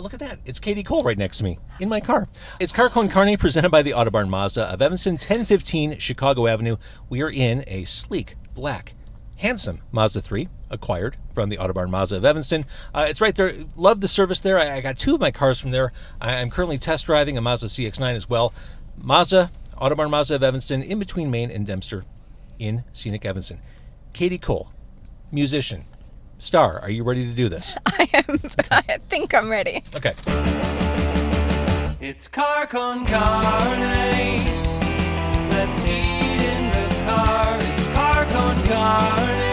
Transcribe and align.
Oh, 0.00 0.02
look 0.02 0.14
at 0.14 0.20
that. 0.20 0.38
It's 0.46 0.58
Katie 0.58 0.82
Cole 0.82 1.02
right 1.02 1.18
next 1.18 1.36
to 1.38 1.44
me 1.44 1.58
in 1.78 1.90
my 1.90 2.00
car. 2.00 2.26
It's 2.58 2.72
Car 2.72 2.88
Con 2.88 3.10
Carne 3.10 3.36
presented 3.36 3.68
by 3.68 3.82
the 3.82 3.90
Autobarn 3.90 4.30
Mazda 4.30 4.62
of 4.62 4.80
Evanston, 4.80 5.16
1015 5.16 5.98
Chicago 5.98 6.46
Avenue. 6.46 6.78
We 7.10 7.20
are 7.20 7.28
in 7.28 7.64
a 7.66 7.84
sleek, 7.84 8.36
black, 8.54 8.94
handsome 9.36 9.82
Mazda 9.92 10.22
3 10.22 10.48
acquired 10.70 11.18
from 11.34 11.50
the 11.50 11.58
Autobarn 11.58 11.90
Mazda 11.90 12.16
of 12.16 12.24
Evanston. 12.24 12.64
Uh, 12.94 13.04
it's 13.10 13.20
right 13.20 13.34
there. 13.34 13.52
Love 13.76 14.00
the 14.00 14.08
service 14.08 14.40
there. 14.40 14.58
I, 14.58 14.76
I, 14.76 14.80
got 14.80 14.96
two 14.96 15.16
of 15.16 15.20
my 15.20 15.30
cars 15.30 15.60
from 15.60 15.70
there. 15.70 15.92
I, 16.18 16.36
am 16.36 16.48
currently 16.48 16.78
test 16.78 17.04
driving 17.04 17.36
a 17.36 17.42
Mazda 17.42 17.66
CX9 17.66 18.14
as 18.14 18.26
well. 18.26 18.54
Mazda, 18.96 19.50
Autobarn 19.76 20.08
Mazda 20.08 20.36
of 20.36 20.42
Evanston, 20.42 20.82
in 20.82 20.98
between 20.98 21.30
Main 21.30 21.50
and 21.50 21.66
Dempster 21.66 22.06
in 22.58 22.84
scenic 22.94 23.26
Evanston. 23.26 23.60
Katie 24.14 24.38
Cole, 24.38 24.72
musician, 25.30 25.84
star. 26.40 26.80
Are 26.80 26.90
you 26.90 27.04
ready 27.04 27.26
to 27.26 27.32
do 27.32 27.48
this? 27.48 27.76
I 27.86 28.08
am. 28.14 28.40
I 28.70 28.98
think 29.08 29.34
I'm 29.34 29.50
ready. 29.50 29.82
Okay. 29.96 30.14
It's 32.00 32.28
car 32.28 32.66
con 32.66 33.06
carne. 33.06 34.40
Let's 35.50 35.84
eat 35.86 36.40
in 36.40 36.70
the 36.70 37.04
car. 37.06 37.56
It's 37.60 37.88
car 37.92 38.24
con 38.24 38.62
carne. 38.66 39.49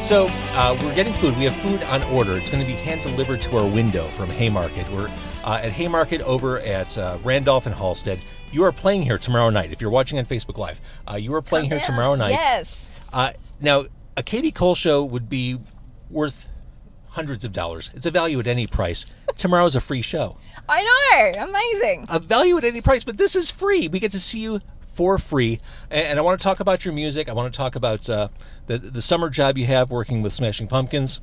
So 0.00 0.28
uh, 0.30 0.78
we're 0.82 0.94
getting 0.94 1.12
food. 1.14 1.36
We 1.36 1.44
have 1.44 1.56
food 1.56 1.82
on 1.84 2.00
order. 2.04 2.36
It's 2.36 2.48
going 2.48 2.62
to 2.62 2.66
be 2.66 2.74
hand 2.74 3.02
delivered 3.02 3.42
to 3.42 3.56
our 3.58 3.66
window 3.68 4.06
from 4.08 4.30
Haymarket. 4.30 4.88
We're 4.92 5.08
uh, 5.42 5.60
at 5.62 5.72
Haymarket 5.72 6.20
over 6.22 6.60
at 6.60 6.96
uh, 6.96 7.18
Randolph 7.24 7.66
and 7.66 7.74
Halsted. 7.74 8.24
You 8.52 8.62
are 8.64 8.70
playing 8.72 9.02
here 9.02 9.18
tomorrow 9.18 9.50
night. 9.50 9.72
If 9.72 9.80
you're 9.80 9.90
watching 9.90 10.18
on 10.18 10.24
Facebook 10.24 10.58
Live, 10.58 10.80
uh, 11.10 11.16
you 11.16 11.34
are 11.34 11.42
playing 11.42 11.70
here 11.70 11.78
Yeah. 11.78 11.84
tomorrow 11.86 12.14
night. 12.14 12.30
Yes. 12.30 12.88
Uh, 13.12 13.32
now, 13.60 13.84
a 14.16 14.22
Katie 14.22 14.52
Cole 14.52 14.76
show 14.76 15.02
would 15.02 15.28
be 15.28 15.58
worth 16.08 16.50
hundreds 17.08 17.44
of 17.44 17.52
dollars. 17.52 17.90
It's 17.94 18.06
a 18.06 18.10
value 18.12 18.38
at 18.38 18.46
any 18.46 18.66
price. 18.68 19.06
Tomorrow's 19.36 19.74
a 19.74 19.80
free 19.80 20.02
show. 20.02 20.36
I 20.68 21.32
know. 21.34 21.44
Amazing. 21.44 22.06
A 22.10 22.20
value 22.20 22.56
at 22.58 22.64
any 22.64 22.80
price, 22.80 23.02
but 23.02 23.18
this 23.18 23.34
is 23.34 23.50
free. 23.50 23.88
We 23.88 23.98
get 23.98 24.12
to 24.12 24.20
see 24.20 24.38
you 24.40 24.60
for 24.96 25.18
free. 25.18 25.60
And, 25.90 26.18
I 26.18 26.22
want 26.22 26.40
to 26.40 26.42
talk 26.42 26.58
about 26.60 26.84
your 26.84 26.94
music. 26.94 27.28
I 27.28 27.32
want 27.34 27.52
to 27.52 27.56
talk 27.56 27.76
about 27.76 28.08
uh, 28.08 28.28
the 28.66 28.78
the 28.78 29.02
summer 29.02 29.28
job 29.28 29.58
you 29.58 29.66
have 29.66 29.90
working 29.90 30.22
with 30.22 30.32
Smashing 30.32 30.68
Pumpkins. 30.68 31.20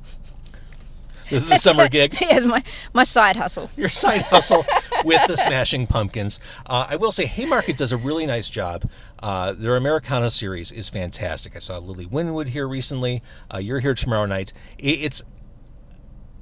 The, 1.30 1.40
the 1.40 1.56
summer 1.66 1.88
gig. 1.88 2.14
yes, 2.20 2.44
my 2.44 2.62
my 2.92 3.02
side 3.02 3.36
hustle. 3.36 3.70
your 3.76 3.88
side 3.88 4.22
hustle 4.22 4.64
with 5.04 5.26
the 5.26 5.36
Smashing 5.36 5.86
Pumpkins. 5.88 6.38
Uh, 6.66 6.86
I 6.90 6.96
will 6.96 7.10
say 7.12 7.26
Haymarket 7.26 7.76
does 7.76 7.92
a 7.92 7.96
really 7.96 8.26
nice 8.26 8.48
job. 8.48 8.88
Uh, 9.20 9.52
their 9.52 9.74
Americana 9.76 10.30
series 10.30 10.70
is 10.70 10.88
fantastic. 10.88 11.56
I 11.56 11.58
saw 11.58 11.78
Lilly 11.78 12.06
Winwood 12.06 12.48
here 12.50 12.68
recently. 12.68 13.22
Uh, 13.52 13.58
you're 13.58 13.80
here 13.80 13.94
tomorrow 13.94 14.26
night. 14.26 14.52
I- 14.78 15.00
It's 15.06 15.24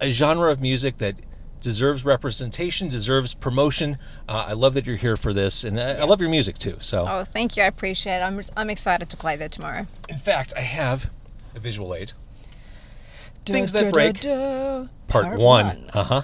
a 0.01 0.11
genre 0.11 0.51
of 0.51 0.61
music 0.61 0.99
that 0.99 1.15
deserves 1.63 2.05
representation, 2.05 2.89
deserves 2.89 3.35
promotion. 3.35 3.97
Uh, 4.29 4.47
I 4.49 4.53
love 4.53 4.75
that 4.75 4.87
you're 4.87 4.97
here 4.97 5.17
for 5.17 5.33
this, 5.33 5.65
and 5.65 5.81
I, 5.81 5.93
I 6.01 6.05
love 6.05 6.21
your 6.21 6.29
music 6.31 6.59
too. 6.59 6.77
So, 6.81 7.07
Oh, 7.09 7.25
thank 7.25 7.57
you. 7.57 7.63
I 7.63 7.67
appreciate 7.67 8.17
it. 8.19 8.23
I'm 8.23 8.41
I'm 8.57 8.69
excited 8.69 9.09
to 9.11 9.17
play 9.17 9.37
there 9.37 9.49
tomorrow. 9.49 9.87
in 10.09 10.17
fact, 10.19 10.53
I 10.57 10.61
have 10.61 11.11
a 11.55 11.61
visual 11.61 11.95
aid. 11.95 12.13
Things 13.47 13.73
that 13.73 13.93
break. 13.93 14.21
Part, 15.09 15.39
one. 15.39 15.91
Uh 15.93 16.05
huh. 16.05 16.23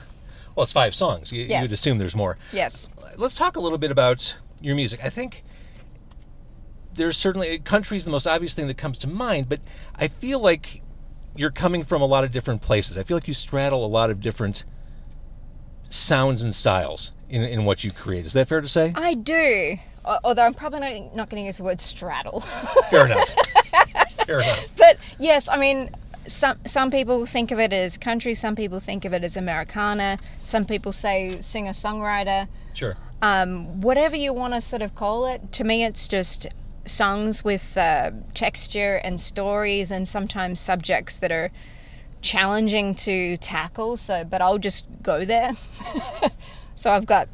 Well, 0.55 0.63
it's 0.65 0.73
five 0.73 0.95
songs. 0.95 1.33
You, 1.33 1.45
Yes. 1.45 1.63
You'd 1.63 1.73
assume 1.73 1.99
there's 1.99 2.17
more. 2.17 2.37
Yes. 2.53 2.89
let's 3.17 3.35
talk 3.35 3.57
a 3.57 3.61
little 3.61 3.79
bit 3.79 3.91
about 3.91 4.39
your 4.61 4.75
music. 4.75 5.01
I 5.05 5.09
think 5.09 5.43
there's 6.95 7.17
certainly 7.17 7.59
country 7.59 7.97
is 7.97 8.05
the 8.05 8.11
most 8.11 8.27
obvious 8.27 8.55
thing 8.55 8.67
that 8.67 8.77
comes 8.77 8.99
to 8.99 9.09
mind, 9.09 9.49
but 9.49 9.61
I 9.95 10.09
feel 10.09 10.41
like 10.41 10.83
you're 11.37 11.51
coming 11.53 11.85
from 11.85 12.03
a 12.03 12.07
lot 12.07 12.25
of 12.25 12.33
different 12.33 12.63
places. 12.63 12.99
I 12.99 13.03
feel 13.05 13.17
like 13.17 13.29
you 13.29 13.35
straddle 13.35 13.85
a 13.85 13.87
lot 13.87 14.11
of 14.11 14.21
different 14.21 14.65
sounds 15.89 16.43
and 16.43 16.55
styles 16.55 17.13
in, 17.29 17.43
in 17.43 17.65
what 17.65 17.85
you 17.85 17.91
create. 17.91 18.27
Is 18.27 18.33
that 18.35 18.49
fair 18.49 18.61
to 18.61 18.69
say? 18.69 18.93
I 18.95 19.15
do. 19.15 19.79
Although 20.25 20.45
I'm 20.45 20.55
probably 20.55 20.81
not, 20.81 21.17
not 21.17 21.31
going 21.31 21.43
to 21.43 21.47
use 21.47 21.59
the 21.59 21.65
word 21.65 21.81
straddle. 21.81 22.41
Fair 22.91 23.05
enough. 23.07 23.29
Fair 24.25 24.41
enough. 24.41 24.67
but 24.79 24.97
yes, 25.19 25.51
I 25.51 25.59
mean, 25.59 25.91
some 26.27 26.57
some 26.65 26.91
people 26.91 27.27
think 27.27 27.51
of 27.51 27.59
it 27.59 27.75
as 27.75 27.99
country. 27.99 28.33
Some 28.35 28.57
people 28.57 28.81
think 28.81 29.05
of 29.05 29.13
it 29.13 29.23
as 29.23 29.37
Americana. 29.37 30.19
Some 30.43 30.65
people 30.65 30.93
say 30.93 31.39
singer 31.41 31.73
songwriter. 31.73 32.49
Sure. 32.73 32.97
um, 33.21 33.81
whatever 33.83 34.17
you 34.17 34.33
want 34.33 34.55
to 34.55 34.61
sort 34.63 34.81
of 34.81 34.95
call 34.95 35.27
it. 35.27 35.53
To 35.53 35.65
me, 35.65 35.85
it's 35.85 36.09
just 36.09 36.47
songs 36.87 37.45
with 37.45 37.77
uh, 37.77 38.13
texture 38.33 39.01
and 39.05 39.21
stories, 39.21 39.91
and 39.91 40.09
sometimes 40.09 40.59
subjects 40.59 41.19
that 41.19 41.31
are 41.33 41.51
challenging 42.23 42.95
to 42.97 43.37
tackle. 43.39 43.97
So, 43.97 44.25
but 44.25 44.41
I'll 44.43 44.59
just 44.59 44.87
go 45.03 45.25
there. 45.25 45.53
so 46.75 46.93
I've 46.93 47.07
got 47.07 47.29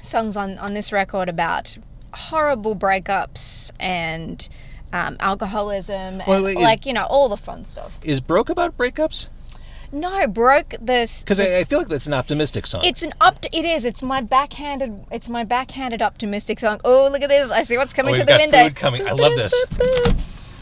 songs 0.00 0.36
on 0.36 0.58
on 0.58 0.74
this 0.74 0.92
record 0.92 1.28
about 1.28 1.76
horrible 2.14 2.76
breakups 2.76 3.72
and. 3.80 4.48
Um, 4.94 5.16
alcoholism, 5.20 6.18
Wait, 6.18 6.28
and 6.28 6.44
wait, 6.44 6.56
is- 6.58 6.62
like 6.62 6.84
you 6.84 6.92
know, 6.92 7.04
all 7.06 7.30
the 7.30 7.36
fun 7.38 7.64
stuff. 7.64 7.98
Is 8.02 8.20
Broke 8.20 8.50
about 8.50 8.76
breakups? 8.76 9.28
No, 9.90 10.26
broke 10.26 10.74
this 10.82 11.22
Because 11.22 11.40
I, 11.40 11.60
I 11.60 11.64
feel 11.64 11.78
like 11.78 11.88
that's 11.88 12.06
an 12.06 12.12
optimistic 12.12 12.66
song. 12.66 12.82
It's 12.84 13.02
an 13.02 13.12
up. 13.18 13.38
It 13.54 13.64
is. 13.64 13.86
It's 13.86 14.02
my 14.02 14.20
backhanded. 14.20 15.06
It's 15.10 15.30
my 15.30 15.44
backhanded 15.44 16.02
optimistic 16.02 16.58
song. 16.58 16.78
Oh, 16.84 17.08
look 17.10 17.22
at 17.22 17.30
this! 17.30 17.50
I 17.50 17.62
see 17.62 17.78
what's 17.78 17.94
coming 17.94 18.12
Oh, 18.12 18.16
to 18.16 18.22
the 18.22 18.26
got 18.32 18.40
window. 18.42 18.64
food 18.64 18.76
coming. 18.76 19.08
I 19.08 19.12
love 19.12 19.32
this. 19.34 19.54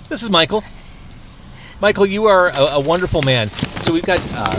This 0.09 0.22
is 0.22 0.31
Michael. 0.31 0.62
Michael, 1.80 2.06
you 2.06 2.26
are 2.26 2.48
a, 2.48 2.74
a 2.74 2.80
wonderful 2.80 3.22
man. 3.22 3.48
So 3.48 3.92
we've 3.92 4.04
got 4.04 4.20
uh, 4.34 4.54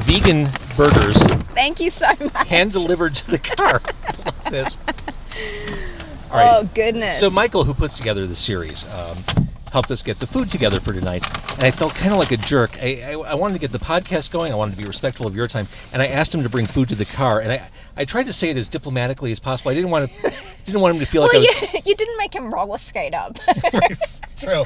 vegan 0.00 0.48
burgers 0.76 1.16
Thank 1.54 1.78
you 1.78 1.90
so 1.90 2.08
much. 2.08 2.48
hand 2.48 2.72
delivered 2.72 3.14
to 3.14 3.30
the 3.30 3.38
car. 3.38 3.80
Love 4.24 4.44
this. 4.50 4.78
All 6.30 6.36
right. 6.36 6.56
Oh 6.58 6.68
goodness. 6.74 7.18
So 7.20 7.30
Michael, 7.30 7.62
who 7.64 7.72
puts 7.72 7.96
together 7.96 8.26
the 8.26 8.34
series, 8.34 8.84
um, 8.92 9.16
helped 9.70 9.92
us 9.92 10.02
get 10.02 10.18
the 10.18 10.26
food 10.26 10.50
together 10.50 10.80
for 10.80 10.92
tonight, 10.92 11.24
and 11.54 11.62
I 11.62 11.70
felt 11.70 11.94
kind 11.94 12.12
of 12.12 12.18
like 12.18 12.32
a 12.32 12.36
jerk. 12.36 12.76
I, 12.82 13.02
I, 13.04 13.12
I 13.12 13.34
wanted 13.34 13.54
to 13.54 13.60
get 13.60 13.70
the 13.70 13.78
podcast 13.78 14.32
going. 14.32 14.50
I 14.50 14.56
wanted 14.56 14.72
to 14.72 14.78
be 14.78 14.84
respectful 14.84 15.28
of 15.28 15.36
your 15.36 15.46
time, 15.46 15.68
and 15.92 16.02
I 16.02 16.08
asked 16.08 16.34
him 16.34 16.42
to 16.42 16.48
bring 16.48 16.66
food 16.66 16.88
to 16.88 16.96
the 16.96 17.04
car, 17.04 17.40
and 17.40 17.52
I, 17.52 17.62
I 17.96 18.04
tried 18.04 18.26
to 18.26 18.32
say 18.32 18.50
it 18.50 18.56
as 18.56 18.68
diplomatically 18.68 19.30
as 19.30 19.38
possible. 19.38 19.70
I 19.70 19.74
didn't 19.74 19.90
want 19.90 20.10
to 20.10 20.32
didn't 20.64 20.80
want 20.80 20.94
him 20.96 21.00
to 21.00 21.06
feel 21.06 21.22
like 21.22 21.32
Well, 21.32 21.42
I 21.42 21.58
was 21.60 21.74
you, 21.74 21.80
you 21.86 21.94
didn't 21.94 22.18
make 22.18 22.34
him 22.34 22.52
roller 22.52 22.78
skate 22.78 23.14
up. 23.14 23.38
true. 24.36 24.64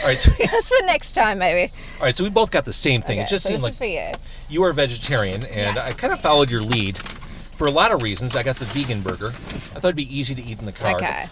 All 0.00 0.06
right, 0.06 0.20
so, 0.20 0.30
That's 0.38 0.68
for 0.68 0.84
next 0.86 1.12
time, 1.12 1.38
maybe. 1.38 1.72
all 1.98 2.04
right. 2.06 2.16
So 2.16 2.24
we 2.24 2.30
both 2.30 2.50
got 2.50 2.64
the 2.64 2.72
same 2.72 3.02
thing. 3.02 3.18
Okay, 3.18 3.24
it 3.26 3.28
just 3.28 3.44
so 3.44 3.48
seemed 3.48 3.58
this 3.58 3.62
like 3.64 3.72
is 3.72 3.78
for 3.78 3.84
you. 3.84 4.12
you 4.48 4.62
are 4.62 4.70
a 4.70 4.74
vegetarian, 4.74 5.42
and 5.44 5.76
Yes. 5.76 5.78
I 5.78 5.92
kind 5.92 6.12
of 6.12 6.20
followed 6.20 6.48
your 6.50 6.62
lead 6.62 6.98
for 6.98 7.66
a 7.66 7.70
lot 7.70 7.92
of 7.92 8.02
reasons. 8.02 8.36
I 8.36 8.42
got 8.42 8.56
the 8.56 8.64
vegan 8.66 9.02
burger. 9.02 9.28
I 9.28 9.30
thought 9.30 9.84
it'd 9.84 9.96
be 9.96 10.16
easy 10.16 10.34
to 10.34 10.42
eat 10.42 10.58
in 10.58 10.64
the 10.66 10.72
car. 10.72 10.94
Okay. 10.96 11.26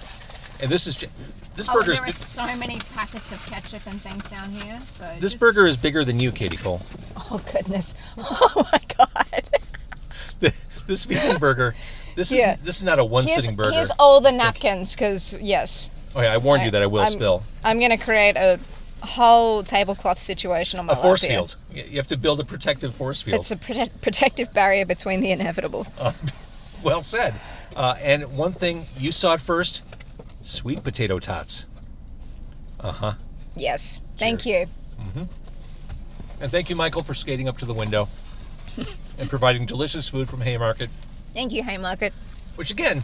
And 0.60 0.70
this 0.70 0.86
is 0.88 0.96
ju- 0.96 1.06
this 1.54 1.68
Oh, 1.68 1.74
burger's 1.74 2.00
there 2.00 2.08
are 2.08 2.12
so 2.12 2.44
many 2.58 2.78
packets 2.94 3.30
of 3.32 3.44
ketchup 3.46 3.86
and 3.86 4.00
things 4.00 4.28
down 4.28 4.50
here. 4.50 4.78
So 4.86 5.04
this 5.20 5.32
just- 5.32 5.38
burger 5.40 5.66
is 5.66 5.76
bigger 5.76 6.04
than 6.04 6.18
you, 6.20 6.32
Katie 6.32 6.56
Cole. 6.56 6.80
Oh 7.30 7.40
goodness. 7.52 7.94
Oh 8.18 8.66
my 8.72 8.80
god. 8.96 9.44
this 10.86 11.04
vegan 11.04 11.38
burger. 11.38 11.74
This 12.16 12.32
Yeah. 12.32 12.54
is 12.54 12.60
this 12.64 12.76
is 12.78 12.84
not 12.84 12.98
a 12.98 13.04
one 13.04 13.28
sitting 13.28 13.54
burger. 13.54 13.72
here's 13.72 13.92
all 14.00 14.20
the 14.20 14.32
napkins, 14.32 14.94
because 14.94 15.36
yes, 15.40 15.88
oh 16.16 16.20
yeah, 16.22 16.32
I 16.32 16.36
warned 16.38 16.64
you 16.64 16.70
that 16.72 16.82
I 16.82 16.86
will 16.86 17.02
I'm, 17.02 17.08
spill. 17.08 17.42
I'm 17.64 17.80
gonna 17.80 17.98
create 17.98 18.36
a 18.36 18.58
whole 19.02 19.62
tablecloth 19.62 20.18
situation 20.18 20.80
on 20.80 20.86
my 20.86 20.92
A 20.92 20.96
force 20.96 21.22
here. 21.22 21.30
field. 21.32 21.56
Y- 21.74 21.84
You 21.90 21.96
have 21.98 22.06
to 22.08 22.16
build 22.16 22.40
a 22.40 22.44
protective 22.44 22.94
force 22.94 23.22
field. 23.22 23.36
It's 23.40 23.50
a 23.50 23.56
prote- 23.56 24.00
protective 24.02 24.52
barrier 24.52 24.84
between 24.84 25.20
the 25.20 25.30
inevitable. 25.30 25.86
well 26.82 27.02
said. 27.02 27.34
Uh, 27.76 27.94
and 28.02 28.36
one 28.36 28.52
thing 28.52 28.86
you 28.96 29.12
saw 29.12 29.34
it 29.34 29.40
first: 29.40 29.82
sweet 30.42 30.82
potato 30.82 31.18
tots. 31.18 31.66
Uh 32.80 32.92
huh. 32.92 33.12
Yes. 33.56 34.00
Thank 34.18 34.46
you. 34.46 34.66
And 36.40 36.50
thank 36.52 36.70
you, 36.70 36.76
Michael, 36.76 37.02
for 37.02 37.14
skating 37.14 37.48
up 37.48 37.58
to 37.58 37.64
the 37.64 37.74
window 37.74 38.08
and 39.18 39.28
providing 39.28 39.66
delicious 39.66 40.08
food 40.08 40.28
from 40.28 40.40
Haymarket. 40.42 40.88
Thank 41.34 41.52
you, 41.52 41.64
Haymarket. 41.64 42.12
Which 42.54 42.70
again, 42.70 43.02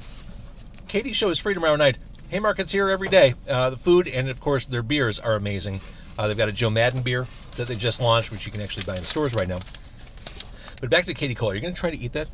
Katie's 0.86 1.16
show 1.16 1.30
is 1.30 1.38
free 1.40 1.54
tomorrow 1.54 1.74
night. 1.76 1.98
Haymarket's 2.30 2.72
here 2.72 2.88
every 2.88 3.08
day. 3.08 3.34
Uh, 3.48 3.70
the 3.70 3.76
food 3.76 4.08
and 4.08 4.28
of 4.28 4.40
course 4.40 4.66
their 4.66 4.82
beers 4.82 5.18
are 5.18 5.34
amazing. 5.34 5.80
Uh, 6.18 6.28
they've 6.28 6.36
got 6.36 6.48
a 6.48 6.52
Joe 6.52 6.70
Maddon 6.70 7.02
beer 7.02 7.26
that 7.56 7.66
they 7.68 7.76
just 7.76 8.00
launched, 8.00 8.30
which 8.32 8.46
you 8.46 8.52
can 8.52 8.60
actually 8.60 8.84
buy 8.84 8.96
in 8.96 9.02
stores 9.02 9.34
right 9.34 9.48
now. 9.48 9.58
But 10.80 10.90
back 10.90 11.04
to 11.06 11.14
Katie 11.14 11.34
Cole. 11.34 11.50
Are 11.50 11.54
you 11.54 11.60
going 11.60 11.74
to 11.74 11.80
try 11.80 11.90
to 11.90 11.96
eat 11.96 12.12
that? 12.12 12.28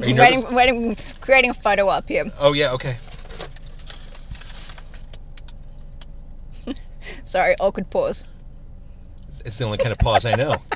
Are 0.00 0.06
you 0.06 0.14
nervous? 0.14 0.44
Waiting, 0.44 0.54
waiting, 0.54 0.96
creating 1.20 1.50
a 1.50 1.54
photo 1.54 1.88
up 1.88 2.08
here. 2.08 2.24
Oh 2.38 2.52
yeah, 2.52 2.72
okay. 2.72 2.96
Sorry, 7.24 7.54
awkward 7.60 7.90
pause. 7.90 8.24
It's 9.44 9.56
the 9.56 9.64
only 9.64 9.78
kind 9.78 9.92
of 9.92 9.98
pause 9.98 10.26
I 10.26 10.34
know. 10.34 10.56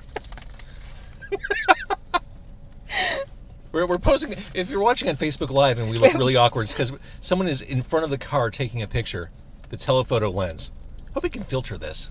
We're, 3.72 3.86
we're 3.86 3.98
posing. 3.98 4.34
If 4.54 4.68
you're 4.70 4.80
watching 4.80 5.08
on 5.08 5.16
Facebook 5.16 5.50
Live 5.50 5.78
and 5.80 5.90
we 5.90 5.98
look 5.98 6.12
really 6.14 6.36
awkward, 6.44 6.64
it's 6.64 6.72
because 6.74 6.92
someone 7.20 7.48
is 7.48 7.60
in 7.62 7.82
front 7.82 8.04
of 8.04 8.10
the 8.10 8.18
car 8.18 8.50
taking 8.50 8.82
a 8.82 8.86
picture, 8.88 9.30
the 9.68 9.76
telephoto 9.76 10.30
lens. 10.30 10.70
Hope 11.14 11.22
we 11.22 11.28
can 11.30 11.44
filter 11.44 11.76
this. 11.78 12.10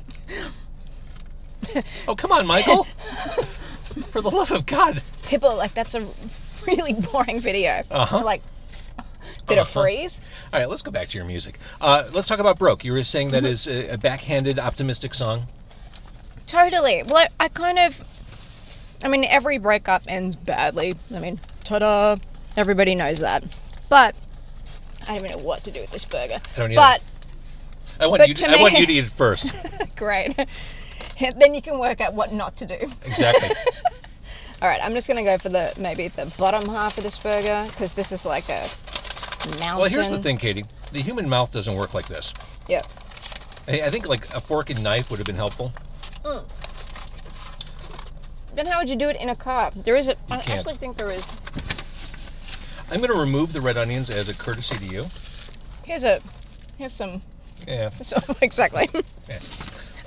Oh, 2.07 2.15
come 2.15 2.31
on, 2.31 2.47
Michael! 2.47 2.83
For 4.09 4.21
the 4.21 4.29
love 4.29 4.51
of 4.51 4.65
God! 4.65 5.01
People 5.27 5.49
are 5.49 5.55
like 5.57 5.73
that's 5.73 5.95
a 5.95 6.07
really 6.67 6.93
boring 6.93 7.39
video. 7.39 7.83
Uh-huh. 7.91 8.23
Like, 8.23 8.41
did 9.45 9.57
it 9.57 9.61
Uh-huh. 9.61 9.81
freeze? 9.81 10.21
All 10.53 10.59
right, 10.59 10.69
let's 10.69 10.81
go 10.81 10.91
back 10.91 11.09
to 11.09 11.17
your 11.17 11.25
music. 11.25 11.59
Uh, 11.81 12.05
let's 12.13 12.27
talk 12.27 12.39
about 12.39 12.57
"Broke." 12.57 12.83
You 12.83 12.93
were 12.93 13.03
saying 13.03 13.27
Mm-hmm. 13.31 13.43
that 13.43 13.45
is 13.45 13.67
a, 13.67 13.89
a 13.93 13.97
backhanded, 13.97 14.57
optimistic 14.59 15.13
song. 15.13 15.47
Totally. 16.47 17.03
Well, 17.03 17.17
I, 17.39 17.45
I 17.45 17.47
kind 17.49 17.77
of. 17.79 17.99
I 19.03 19.07
mean, 19.07 19.23
every 19.25 19.57
breakup 19.59 20.03
ends 20.07 20.35
badly. 20.35 20.95
I 21.15 21.19
mean, 21.19 21.39
ta-da! 21.69 22.15
Everybody 22.57 22.95
knows 22.95 23.19
that. 23.19 23.43
But 23.89 24.15
I 25.03 25.15
don't 25.15 25.19
even 25.25 25.31
know 25.31 25.43
what 25.45 25.63
to 25.65 25.71
do 25.71 25.81
with 25.81 25.91
this 25.91 26.03
burger. 26.03 26.39
I 26.55 26.59
don't 26.59 26.71
either. 26.71 26.81
but 26.81 27.03
I 27.99 28.07
want 28.07 28.19
But 28.21 28.27
you. 28.27 28.33
To, 28.33 28.45
to 28.45 28.51
I 28.51 28.61
want 28.61 28.73
you 28.73 28.85
to 28.87 28.91
eat 28.91 29.03
it 29.03 29.09
first. 29.11 29.53
great. 29.95 30.35
then 31.37 31.53
you 31.53 31.61
can 31.61 31.77
work 31.79 32.01
out 32.01 32.13
what 32.15 32.33
not 32.33 32.57
to 32.57 32.65
do. 32.65 32.75
Exactly. 33.05 33.49
All 34.61 34.67
right, 34.67 34.83
I'm 34.83 34.93
just 34.93 35.07
gonna 35.07 35.23
go 35.23 35.37
for 35.37 35.49
the 35.49 35.73
maybe 35.79 36.07
the 36.09 36.33
bottom 36.37 36.67
half 36.69 36.97
of 36.97 37.03
this 37.03 37.17
burger 37.17 37.65
because 37.69 37.93
this 37.93 38.11
is 38.11 38.25
like 38.25 38.49
a 38.49 38.67
mountain. 39.59 39.77
well, 39.77 39.85
here's 39.89 40.09
the 40.09 40.21
thing, 40.21 40.37
Katie. 40.37 40.65
The 40.91 41.01
human 41.01 41.29
mouth 41.29 41.51
doesn't 41.53 41.75
work 41.75 41.93
like 41.93 42.07
this. 42.07 42.33
Yep. 42.67 42.85
I, 43.67 43.81
I 43.83 43.89
think 43.89 44.09
like 44.09 44.27
a 44.33 44.41
fork 44.41 44.69
and 44.69 44.83
knife 44.83 45.09
would 45.11 45.17
have 45.17 45.27
been 45.27 45.35
helpful. 45.35 45.71
Then 48.59 48.65
how 48.65 48.79
would 48.79 48.89
you 48.89 48.97
do 48.97 49.07
it 49.07 49.15
in 49.15 49.29
a 49.29 49.35
car? 49.37 49.71
There 49.73 49.95
is 49.95 50.09
a. 50.09 50.17
I 50.29 50.39
can't. 50.41 50.49
actually 50.59 50.75
think 50.75 50.97
there 50.97 51.09
is. 51.09 51.25
I'm 52.91 52.97
going 52.99 53.09
to 53.09 53.17
remove 53.17 53.53
the 53.53 53.61
red 53.61 53.77
onions 53.77 54.09
as 54.09 54.27
a 54.27 54.33
courtesy 54.33 54.75
to 54.77 54.85
you. 54.85 55.05
Here's 55.85 56.03
a. 56.03 56.19
Here's 56.77 56.91
some. 56.91 57.21
Yeah. 57.65 57.89
So 58.01 58.17
exactly. 58.41 58.89
yeah. 59.29 59.39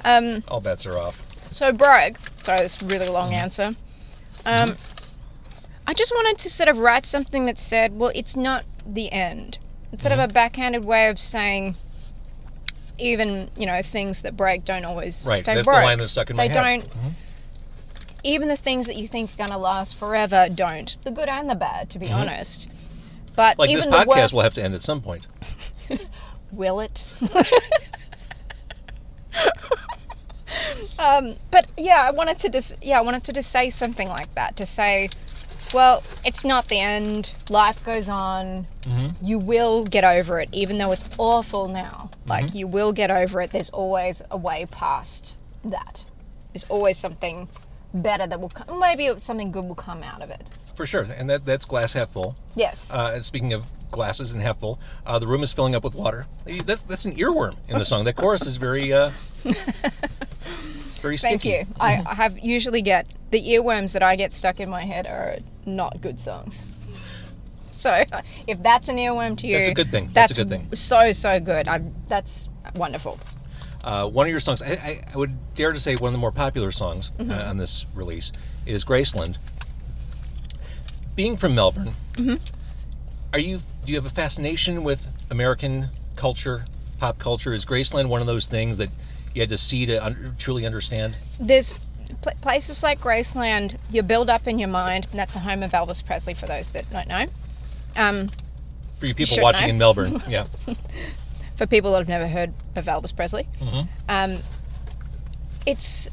Um. 0.05 0.45
All 0.49 0.61
bets 0.61 0.85
are 0.85 0.99
off. 0.99 1.27
So 1.51 1.73
broke. 1.73 2.19
Sorry, 2.43 2.61
this 2.61 2.83
really 2.83 3.09
long 3.09 3.31
Mm-hmm. 3.31 3.43
answer. 3.43 3.75
Um. 4.45 4.77
I 5.87 5.95
just 5.95 6.13
wanted 6.13 6.37
to 6.43 6.51
sort 6.51 6.69
of 6.69 6.77
write 6.77 7.07
something 7.07 7.47
that 7.47 7.59
said, 7.59 7.99
"Well, 7.99 8.13
it's 8.15 8.37
not 8.37 8.67
the 8.87 9.11
end." 9.11 9.57
It's 9.95 10.03
sort 10.03 10.13
of 10.13 10.19
Mm-hmm. 10.19 10.31
a 10.31 10.35
backhanded 10.35 10.85
way 10.85 11.09
of 11.09 11.19
saying. 11.19 11.77
Even 12.99 13.51
you 13.57 13.65
know 13.65 13.81
things 13.81 14.21
that 14.21 14.37
break 14.37 14.67
don't 14.67 14.85
always 14.85 15.25
Right, 15.27 15.39
stay 15.39 15.55
that's 15.55 15.67
the 15.67 15.73
line 15.73 15.97
that's 15.99 16.13
stuck 16.13 16.29
in 16.29 16.37
my 16.37 16.49
they 16.49 16.53
head. 16.53 16.83
Mm-hmm. 16.83 17.09
Even 18.25 18.49
the 18.49 18.57
things 18.57 18.87
that 18.87 18.97
you 18.97 19.09
think 19.09 19.33
are 19.35 19.37
going 19.37 19.51
to 19.51 19.59
last 19.59 19.97
forever 19.97 20.49
don't. 20.53 20.97
The 21.03 21.11
good 21.11 21.29
and 21.29 21.51
the 21.51 21.55
bad, 21.55 21.91
to 21.91 21.99
be 21.99 22.11
honest. 22.11 22.69
But 23.35 23.53
Mm-hmm. 23.53 23.61
Like 23.61 23.71
even 23.71 23.91
this 23.91 24.01
podcast 24.01 24.07
worst, 24.07 24.35
will 24.35 24.43
have 24.43 24.55
to 24.55 24.63
end 24.63 24.75
at 24.75 24.83
some 24.83 25.01
point. 25.01 25.27
Will 26.53 26.81
it? 26.81 27.05
um, 30.99 31.35
but 31.51 31.67
yeah, 31.77 32.05
I 32.07 32.11
wanted 32.11 32.39
to 32.39 32.51
just 32.51 32.75
yeah, 32.83 32.99
I 32.99 33.01
wanted 33.01 33.25
to 33.25 33.33
just 33.33 33.51
say 33.51 33.71
something 33.71 34.09
like 34.09 34.35
that 34.35 34.57
to 34.57 34.67
say, 34.67 35.09
well, 35.73 36.03
it's 36.25 36.45
not 36.45 36.69
the 36.69 36.79
end. 36.79 37.35
Life 37.49 37.83
goes 37.85 38.11
on. 38.11 38.67
Mm-hmm. 38.83 39.25
You 39.25 39.39
will 39.39 39.85
get 39.85 40.05
over 40.05 40.41
it, 40.41 40.51
even 40.53 40.77
though 40.79 40.93
it's 40.93 41.09
awful 41.19 41.69
now. 41.69 42.11
Mm-hmm. 42.13 42.31
Like 42.31 42.55
you 42.55 42.67
will 42.67 42.93
get 42.93 43.11
over 43.11 43.41
it. 43.41 43.51
There's 43.51 43.71
always 43.71 44.23
a 44.31 44.37
way 44.37 44.67
past 44.71 45.39
that. 45.65 46.05
There's 46.53 46.65
always 46.65 46.99
something 46.99 47.49
better 47.95 48.27
that 48.27 48.41
will 48.41 48.49
come. 48.49 48.79
Maybe 48.79 49.11
something 49.19 49.53
good 49.53 49.65
will 49.65 49.75
come 49.75 50.03
out 50.03 50.23
of 50.23 50.31
it. 50.31 50.43
For 50.75 50.87
sure. 50.87 51.03
And 51.03 51.29
that, 51.31 51.45
that's 51.45 51.65
glass 51.65 51.93
half 51.93 52.11
full. 52.11 52.37
Yes. 52.55 52.93
Uh, 52.93 53.13
and 53.15 53.25
speaking 53.25 53.53
of 53.53 53.67
glasses 53.91 54.33
and 54.33 54.43
half 54.43 54.61
full, 54.61 54.81
uh, 55.05 55.19
the 55.19 55.27
room 55.27 55.43
is 55.43 55.53
filling 55.53 55.75
up 55.75 55.85
with 55.85 55.95
water. 55.95 56.27
That's, 56.65 56.83
that's 56.83 57.05
an 57.05 57.15
earworm 57.17 57.57
in 57.69 57.79
the 57.79 57.85
song. 57.85 58.05
That 58.05 58.17
chorus 58.17 58.47
is 58.47 58.57
very, 58.57 58.93
uh, 58.93 59.11
very 61.03 61.17
Thank 61.17 61.45
you. 61.45 61.67
I, 61.79 62.03
I 62.07 62.15
have 62.15 62.39
usually 62.39 62.83
get 62.83 63.07
the 63.31 63.41
earworms 63.41 63.93
that 63.93 64.03
I 64.03 64.17
get 64.17 64.33
stuck 64.33 64.61
in 64.61 64.71
my 64.71 64.83
head 64.83 65.07
are 65.07 65.39
not 65.67 66.01
good 66.01 66.19
songs. 66.19 66.65
So 67.73 68.05
if 68.47 68.63
that's 68.63 68.89
an 68.89 68.97
earworm 68.97 69.37
to 69.39 69.47
you, 69.47 69.57
That's 69.57 69.69
a 69.69 69.75
good 69.75 69.91
thing. 69.91 70.09
That's 70.13 70.33
a 70.33 70.35
good 70.35 70.49
thing. 70.49 70.69
So 70.75 71.13
so 71.13 71.41
good. 71.41 71.69
I'm, 71.69 71.95
that's 72.07 72.49
wonderful. 72.77 73.19
Uh, 73.85 74.09
one 74.09 74.27
of 74.27 74.31
your 74.31 74.41
songs, 74.41 74.63
I, 74.63 74.67
I, 74.73 75.05
I 75.13 75.17
would 75.17 75.37
dare 75.55 75.73
to 75.73 75.81
say 75.81 75.97
one 75.97 76.09
of 76.09 76.13
the 76.13 76.19
more 76.19 76.31
popular 76.33 76.71
songs 76.71 77.11
Mm-hmm. 77.19 77.31
uh, 77.33 77.35
on 77.51 77.57
this 77.57 77.85
release 77.95 78.33
is 78.67 78.85
Graceland. 78.85 79.39
Being 81.15 81.37
from 81.37 81.55
Melbourne, 81.55 81.93
Mm-hmm. 82.15 82.37
are 83.33 83.39
you 83.39 83.59
do 83.85 83.91
you 83.91 83.97
have 83.97 84.07
a 84.07 84.11
fascination 84.11 84.85
with 84.85 85.09
American 85.31 85.89
culture, 86.15 86.67
pop 87.01 87.19
culture? 87.19 87.53
Is 87.53 87.65
Graceland 87.67 88.09
one 88.09 88.21
of 88.21 88.27
those 88.29 88.47
things 88.47 88.77
that 88.79 88.89
you 89.35 89.41
had 89.43 89.49
to 89.49 89.59
see 89.59 89.87
to 89.87 89.97
un- 90.05 90.37
truly 90.39 90.65
understand? 90.65 91.17
There's 91.41 91.75
pl- 92.21 92.35
places 92.41 92.83
like 92.85 93.01
Graceland. 93.01 93.77
You 93.91 94.03
build 94.03 94.31
up 94.31 94.47
in 94.47 94.59
your 94.61 94.69
mind, 94.69 95.07
and 95.11 95.19
that's 95.19 95.33
the 95.33 95.41
home 95.41 95.63
of 95.65 95.73
Elvis 95.73 96.05
Presley. 96.05 96.35
For 96.35 96.47
those 96.47 96.69
that 96.71 96.89
don't 96.91 97.09
know, 97.09 97.27
um, 97.97 98.29
For 99.01 99.07
you 99.07 99.15
people 99.15 99.39
watching 99.43 99.67
know. 99.67 99.71
in 99.71 99.79
Melbourne, 99.79 100.23
yeah, 100.29 100.47
for 101.57 101.67
people 101.67 101.93
that 101.93 101.99
have 101.99 102.09
never 102.09 102.27
heard 102.29 102.53
of 102.77 102.87
Elvis 102.87 103.15
Presley. 103.15 103.47
Um, 104.09 104.39
it's 105.67 106.09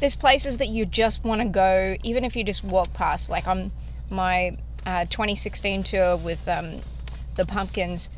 there's 0.00 0.14
places 0.16 0.58
that 0.58 0.68
you 0.68 0.86
just 0.86 1.24
want 1.24 1.40
to 1.40 1.48
go, 1.48 1.96
even 2.02 2.24
if 2.24 2.36
you 2.36 2.44
just 2.44 2.62
walk 2.62 2.92
past. 2.92 3.28
Like 3.30 3.48
on 3.48 3.72
my 4.10 4.56
uh, 4.86 5.04
2016 5.06 5.82
tour 5.82 6.16
with 6.16 6.46
um, 6.48 6.80
the 7.34 7.44
Pumpkins, 7.44 8.10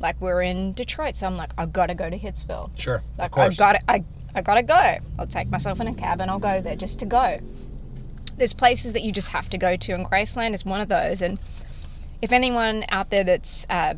like 0.00 0.20
we're 0.20 0.42
in 0.42 0.72
Detroit, 0.72 1.16
so 1.16 1.26
I'm 1.26 1.36
like, 1.36 1.52
I've 1.56 1.72
got 1.72 1.86
to 1.86 1.94
go 1.94 2.10
to 2.10 2.18
Hitsville. 2.18 2.70
sure, 2.76 3.02
Like 3.16 3.26
of 3.26 3.32
course. 3.32 3.60
I 3.60 3.72
got 3.72 3.78
to, 3.80 3.90
I, 3.90 4.04
I 4.34 4.42
got 4.42 4.54
to 4.54 4.62
go. 4.62 4.96
I'll 5.18 5.26
take 5.26 5.48
myself 5.48 5.80
in 5.80 5.86
a 5.86 5.94
cab 5.94 6.20
and 6.20 6.30
I'll 6.30 6.38
go 6.40 6.60
there 6.60 6.76
just 6.76 6.98
to 7.00 7.06
go. 7.06 7.38
There's 8.36 8.52
places 8.52 8.92
that 8.94 9.02
you 9.02 9.12
just 9.12 9.28
have 9.28 9.48
to 9.50 9.58
go 9.58 9.76
to, 9.76 9.92
and 9.92 10.04
Graceland 10.04 10.54
is 10.54 10.64
one 10.64 10.80
of 10.80 10.88
those. 10.88 11.22
And 11.22 11.38
if 12.20 12.32
anyone 12.32 12.84
out 12.88 13.10
there 13.10 13.22
that's 13.22 13.64
uh, 13.70 13.94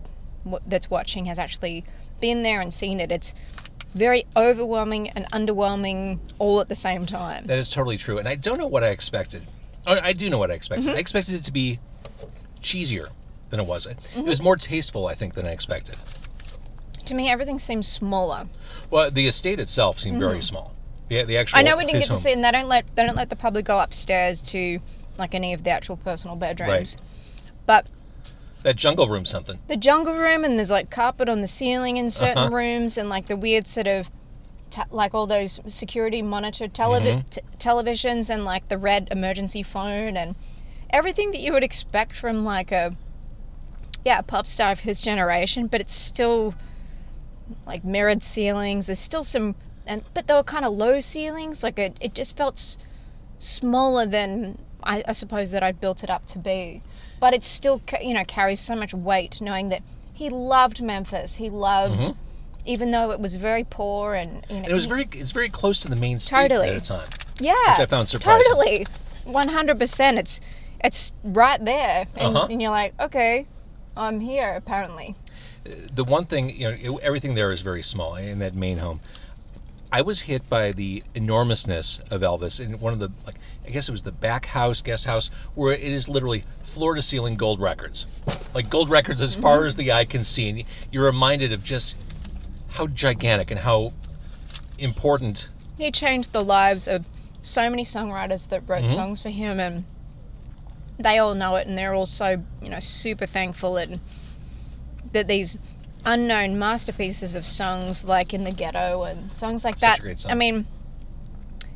that's 0.66 0.90
watching 0.90 1.26
has 1.26 1.38
actually 1.38 1.84
been 2.20 2.42
there 2.42 2.60
and 2.60 2.72
seen 2.72 3.00
it, 3.00 3.10
it's 3.12 3.34
very 3.94 4.26
overwhelming 4.36 5.08
and 5.10 5.30
underwhelming 5.32 6.18
all 6.38 6.60
at 6.60 6.68
the 6.68 6.74
same 6.74 7.06
time. 7.06 7.46
That 7.46 7.58
is 7.58 7.70
totally 7.70 7.96
true, 7.96 8.18
and 8.18 8.28
I 8.28 8.34
don't 8.34 8.58
know 8.58 8.66
what 8.66 8.84
I 8.84 8.88
expected. 8.88 9.42
Oh, 9.86 9.98
I 10.02 10.12
do 10.12 10.28
know 10.28 10.38
what 10.38 10.50
I 10.50 10.54
expected. 10.54 10.86
Mm-hmm. 10.88 10.96
I 10.96 11.00
expected 11.00 11.34
it 11.34 11.44
to 11.44 11.52
be 11.52 11.78
cheesier 12.60 13.08
than 13.50 13.60
it 13.60 13.66
was. 13.66 13.86
It 13.86 13.96
Mm-hmm. 14.14 14.22
was 14.24 14.42
more 14.42 14.56
tasteful, 14.56 15.06
I 15.06 15.14
think, 15.14 15.34
than 15.34 15.46
I 15.46 15.50
expected. 15.50 15.96
To 17.04 17.14
me, 17.14 17.30
everything 17.30 17.58
seems 17.58 17.86
smaller. 17.86 18.46
Well, 18.90 19.10
the 19.10 19.28
estate 19.28 19.60
itself 19.60 20.00
seemed 20.00 20.18
very 20.20 20.42
small. 20.42 20.74
The, 21.08 21.22
the 21.22 21.36
actual. 21.38 21.58
Mm-hmm. 21.58 21.66
I 21.66 21.70
know 21.70 21.76
we 21.76 21.84
didn't 21.86 22.00
get 22.00 22.10
to 22.10 22.16
see, 22.16 22.30
it, 22.30 22.34
and 22.34 22.44
they 22.44 22.50
don't 22.50 22.68
let 22.68 22.84
they 22.96 23.06
don't 23.06 23.14
let 23.16 23.30
the 23.30 23.36
public 23.36 23.64
go 23.64 23.78
upstairs 23.78 24.42
to 24.42 24.80
like 25.16 25.34
any 25.34 25.52
of 25.54 25.62
the 25.62 25.70
actual 25.70 25.96
personal 25.96 26.36
bedrooms. 26.36 26.96
But 27.64 27.86
that 28.66 28.74
jungle 28.76 29.06
room. 29.08 29.24
Something. 29.24 29.58
the 29.68 29.76
jungle 29.76 30.12
room 30.14 30.44
and 30.44 30.58
there's 30.58 30.70
like 30.72 30.90
carpet 30.90 31.28
on 31.28 31.40
the 31.40 31.46
ceiling 31.46 31.96
in 31.98 32.10
certain 32.10 32.38
Uh-huh. 32.38 32.54
rooms 32.56 32.98
and 32.98 33.08
like 33.08 33.26
the 33.26 33.36
weird 33.36 33.66
sort 33.66 33.86
of 33.86 34.10
te- 34.70 34.82
like 34.90 35.14
all 35.14 35.26
those 35.28 35.60
security 35.68 36.20
monitor 36.20 36.66
televi- 36.66 37.22
Mm-hmm. 37.22 37.28
t- 37.30 37.40
televisions 37.58 38.28
and 38.28 38.44
like 38.44 38.68
the 38.68 38.76
red 38.76 39.06
emergency 39.12 39.62
phone 39.62 40.16
and 40.16 40.34
everything 40.90 41.30
that 41.30 41.40
you 41.40 41.52
would 41.52 41.62
expect 41.64 42.16
from 42.16 42.42
like 42.42 42.72
a 42.72 42.96
yeah 44.04 44.18
a 44.18 44.22
pop 44.22 44.46
star 44.46 44.72
of 44.72 44.80
his 44.80 45.00
generation 45.00 45.68
but 45.68 45.80
it's 45.80 45.94
still 45.94 46.54
like 47.66 47.84
mirrored 47.84 48.22
ceilings 48.22 48.86
there's 48.86 48.98
still 48.98 49.22
some 49.22 49.54
and 49.86 50.02
but 50.14 50.26
they 50.26 50.34
were 50.34 50.42
kind 50.42 50.64
of 50.64 50.72
low 50.72 50.98
ceilings 50.98 51.62
like 51.62 51.78
it, 51.78 51.96
it 52.00 52.14
just 52.14 52.36
felt 52.36 52.54
s- 52.56 52.78
smaller 53.38 54.06
than 54.06 54.58
I, 54.82 55.04
I 55.06 55.12
suppose 55.12 55.50
that 55.52 55.62
I'd 55.62 55.80
built 55.80 56.02
it 56.02 56.10
up 56.10 56.26
to 56.26 56.38
be 56.38 56.82
but 57.20 57.34
it 57.34 57.42
still 57.44 57.80
you 58.00 58.14
know 58.14 58.24
carries 58.24 58.60
so 58.60 58.74
much 58.76 58.92
weight 58.94 59.40
knowing 59.40 59.68
that 59.70 59.82
he 60.12 60.28
loved 60.30 60.82
Memphis 60.82 61.36
he 61.36 61.50
loved 61.50 62.14
even 62.64 62.90
though 62.90 63.10
it 63.12 63.20
was 63.20 63.36
very 63.36 63.64
poor 63.64 64.14
and 64.14 64.30
you 64.30 64.36
know 64.36 64.42
Mm-hmm. 64.48 64.54
And 64.64 64.68
it 64.70 64.74
was 64.74 64.86
very. 64.86 65.06
It's 65.12 65.30
very 65.32 65.48
close 65.48 65.80
to 65.82 65.88
the 65.88 65.96
main 65.96 66.18
street 66.18 66.48
Totally. 66.48 66.68
that 66.68 66.76
it's 66.76 66.90
on. 66.90 67.04
yeah 67.40 67.54
which 67.72 67.80
I 67.80 67.86
found 67.86 68.08
surprising. 68.08 68.44
totally 68.52 68.86
100% 69.26 70.16
it's 70.18 70.40
it's 70.84 71.12
right 71.24 71.62
there 71.64 72.06
and, 72.16 72.36
Uh-huh. 72.36 72.46
and 72.50 72.60
you're 72.62 72.70
like 72.70 72.94
okay 73.00 73.46
I'm 73.96 74.20
here 74.20 74.52
apparently 74.56 75.14
The 75.92 76.04
one 76.04 76.26
thing, 76.26 76.50
you 76.50 76.70
know, 76.70 76.76
it- 76.96 77.02
everything 77.02 77.34
there 77.34 77.50
is 77.52 77.60
very 77.60 77.82
small 77.82 78.14
in 78.14 78.38
that 78.38 78.54
main 78.54 78.78
home. 78.78 79.00
I 79.92 80.02
was 80.02 80.22
hit 80.22 80.48
by 80.48 80.72
the 80.72 81.02
enormousness 81.14 82.00
of 82.10 82.20
Elvis 82.22 82.60
in 82.60 82.78
one 82.80 82.92
of 82.92 82.98
the, 82.98 83.10
like, 83.24 83.36
I 83.66 83.70
guess 83.70 83.88
it 83.88 83.92
was 83.92 84.02
the 84.02 84.12
back 84.12 84.46
house, 84.46 84.82
guest 84.82 85.06
house, 85.06 85.28
where 85.54 85.72
it 85.72 85.80
is 85.80 86.08
literally 86.08 86.44
floor 86.62 86.94
to 86.94 87.02
ceiling 87.02 87.36
gold 87.36 87.60
records. 87.60 88.06
Like 88.54 88.68
gold 88.68 88.90
records 88.90 89.20
as 89.20 89.36
far 89.36 89.58
Mm-hmm. 89.58 89.66
as 89.68 89.76
the 89.76 89.92
eye 89.92 90.04
can 90.04 90.24
see. 90.24 90.48
And 90.48 90.64
you're 90.90 91.04
reminded 91.06 91.52
of 91.52 91.62
just 91.64 91.96
how 92.70 92.86
gigantic 92.88 93.50
and 93.50 93.60
how 93.60 93.92
important. 94.78 95.48
he 95.78 95.90
changed 95.90 96.32
the 96.32 96.42
lives 96.44 96.86
of 96.88 97.06
so 97.42 97.70
many 97.70 97.84
songwriters 97.84 98.48
that 98.48 98.62
wrote 98.68 98.84
Mm-hmm. 98.84 98.94
songs 98.94 99.22
for 99.22 99.30
him 99.30 99.60
and 99.60 99.84
they 100.98 101.18
all 101.18 101.34
know 101.34 101.56
it 101.56 101.66
and 101.66 101.76
they're 101.78 101.94
all 101.94 102.06
so 102.06 102.42
you 102.62 102.70
know 102.70 102.78
super 102.80 103.26
thankful 103.26 103.76
and 103.76 104.00
that 105.12 105.28
these 105.28 105.58
unknown 106.06 106.58
masterpieces 106.58 107.34
of 107.36 107.44
songs 107.44 108.04
like 108.04 108.32
in 108.32 108.44
the 108.44 108.52
ghetto 108.52 109.02
and 109.02 109.36
songs 109.36 109.64
like 109.64 109.74
Such 109.74 109.80
that 109.80 109.98
a 109.98 110.02
great 110.02 110.18
song. 110.20 110.30
i 110.32 110.34
mean 110.36 110.64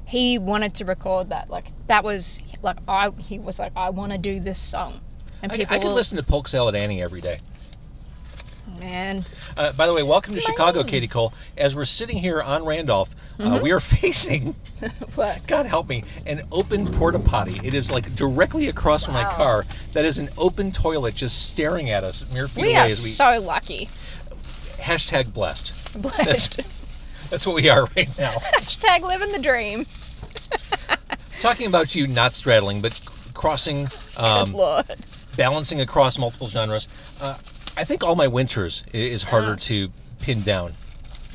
he 0.06 0.38
wanted 0.38 0.74
to 0.76 0.84
record 0.84 1.30
that 1.30 1.50
like 1.50 1.66
that 1.88 2.04
was 2.04 2.40
like 2.62 2.76
i 2.88 3.10
he 3.18 3.38
was 3.40 3.58
like 3.58 3.72
i 3.76 3.90
want 3.90 4.12
to 4.12 4.18
do 4.18 4.38
this 4.40 4.58
song 4.60 5.00
and 5.42 5.50
I, 5.50 5.56
people 5.56 5.74
I 5.74 5.78
could 5.80 5.88
will- 5.88 5.94
listen 5.94 6.16
to 6.16 6.22
Polk 6.22 6.46
Salad 6.48 6.74
Annie 6.76 7.02
every 7.02 7.20
day. 7.20 7.40
man 8.78 9.24
Uh, 9.56 9.72
by 9.72 9.86
the 9.86 9.92
way, 9.92 10.02
welcome 10.02 10.32
to 10.32 10.40
Chicago, 10.40 10.84
Katie 10.84 11.08
Cole. 11.08 11.32
As 11.58 11.74
we're 11.74 11.84
sitting 11.84 12.16
here 12.18 12.40
on 12.40 12.64
Randolph, 12.64 13.14
uh, 13.40 13.58
we 13.60 13.72
are 13.72 13.80
facing, 13.96 14.54
what 15.16 15.44
God 15.48 15.66
help 15.66 15.88
me, 15.88 16.04
an 16.24 16.40
open 16.52 16.86
porta 16.86 17.18
potty. 17.18 17.60
It 17.64 17.74
is 17.74 17.90
like 17.90 18.14
directly 18.14 18.68
across 18.68 19.04
from 19.06 19.14
my 19.14 19.24
car. 19.24 19.64
That 19.92 20.04
is 20.04 20.18
an 20.18 20.28
open 20.38 20.70
toilet 20.70 21.14
just 21.16 21.50
staring 21.50 21.90
at 21.90 22.04
us 22.04 22.32
mere 22.32 22.46
feet 22.46 22.62
we 22.62 22.68
away 22.68 22.76
are 22.76 22.84
as 22.84 23.02
we 23.02 23.08
so 23.10 23.40
lucky 23.40 23.88
hashtag 24.80 25.32
blessed. 25.32 26.00
blessed 26.00 26.56
That's 27.30 27.46
what 27.46 27.54
we 27.54 27.68
are 27.68 27.84
right 27.96 28.18
now. 28.18 28.30
hashtag 28.58 29.02
living 29.02 29.32
the 29.32 29.38
dream 29.38 29.86
Talking 31.40 31.66
about 31.66 31.94
you 31.94 32.06
not 32.06 32.34
straddling, 32.34 32.82
but 32.82 33.00
crossing, 33.34 33.88
um, 34.18 34.54
balancing 35.36 35.80
across 35.80 36.18
multiple 36.18 36.48
genres. 36.48 37.18
Uh, 37.20 37.38
I 37.76 37.84
think 37.84 38.04
All 38.04 38.14
My 38.14 38.26
Winters 38.26 38.84
is 38.92 39.22
harder 39.22 39.56
to 39.56 39.90
pin 40.20 40.42
down 40.42 40.72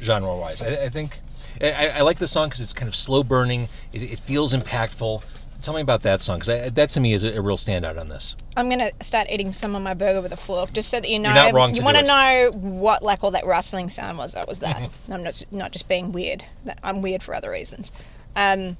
genre 0.01 0.35
wise. 0.35 0.61
I, 0.61 0.85
I 0.85 0.89
think 0.89 1.19
I, 1.61 1.87
I 1.95 2.01
like 2.01 2.19
the 2.19 2.27
song 2.27 2.49
because 2.49 2.61
it's 2.61 2.73
kind 2.73 2.87
of 2.87 2.95
slow 2.95 3.23
burning. 3.23 3.67
It, 3.93 4.03
it 4.03 4.19
feels 4.19 4.53
impactful. 4.53 5.23
Tell 5.65 5.73
me 5.73 5.81
about 5.81 6.03
that 6.03 6.21
song 6.21 6.37
because 6.37 6.69
that 6.69 6.89
to 6.91 6.99
me 6.99 7.13
is 7.13 7.23
a, 7.23 7.39
a 7.39 7.41
real 7.41 7.57
standout 7.57 7.99
on 7.99 8.07
this. 8.07 8.35
I'm 8.55 8.69
gonna 8.69 8.91
start 9.01 9.31
eating 9.31 9.51
some 9.51 9.75
of 9.75 9.81
my 9.81 9.95
burger 9.95 10.21
with 10.21 10.31
a 10.31 10.37
fork, 10.37 10.73
just 10.73 10.89
so 10.89 10.99
that 10.99 11.09
you 11.09 11.17
know. 11.17 11.33
not 11.33 11.53
wrong 11.53 11.73
to 11.73 11.79
you 11.79 11.83
want 11.83 11.97
to 11.97 12.03
know 12.03 12.51
what 12.53 13.01
like 13.01 13.23
all 13.23 13.31
that 13.31 13.47
rustling 13.47 13.89
sound 13.89 14.19
was? 14.19 14.33
That 14.33 14.47
was 14.47 14.59
that. 14.59 14.91
I'm 15.09 15.23
not 15.23 15.43
not 15.49 15.71
just 15.71 15.89
being 15.89 16.11
weird. 16.11 16.45
I'm 16.83 17.01
weird 17.01 17.23
for 17.23 17.33
other 17.33 17.49
reasons. 17.49 17.91
Um, 18.35 18.77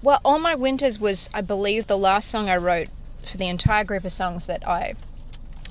well, 0.00 0.22
all 0.24 0.38
my 0.38 0.54
winters 0.54 0.98
was, 0.98 1.28
I 1.34 1.42
believe, 1.42 1.86
the 1.86 1.98
last 1.98 2.30
song 2.30 2.48
I 2.48 2.56
wrote 2.56 2.88
for 3.26 3.36
the 3.36 3.48
entire 3.48 3.84
group 3.84 4.06
of 4.06 4.12
songs 4.12 4.46
that 4.46 4.66
I 4.66 4.94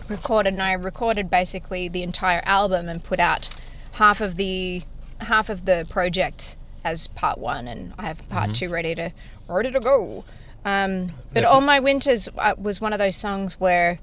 recorded, 0.07 0.53
and 0.53 0.61
I 0.61 0.73
recorded 0.73 1.31
basically 1.31 1.87
the 1.87 2.03
entire 2.03 2.43
album 2.45 2.87
and 2.87 3.03
put 3.03 3.19
out 3.19 3.49
half 3.93 4.21
of 4.21 4.35
the 4.35 4.83
half 5.21 5.49
of 5.49 5.65
the 5.65 5.87
project 5.89 6.55
as 6.91 7.07
part 7.07 7.37
one, 7.37 7.67
and 7.67 7.93
I 7.97 8.03
have 8.03 8.27
part 8.29 8.53
two 8.53 8.69
ready 8.69 8.95
to 8.95 9.11
ready 9.47 9.71
to 9.71 9.79
go. 9.79 10.25
Um, 10.65 11.07
but 11.07 11.41
That's 11.41 11.45
all 11.45 11.61
it. 11.61 11.65
my 11.65 11.79
winters 11.79 12.27
uh, 12.37 12.55
was 12.57 12.81
one 12.81 12.93
of 12.93 12.99
those 12.99 13.15
songs 13.15 13.59
where 13.59 13.99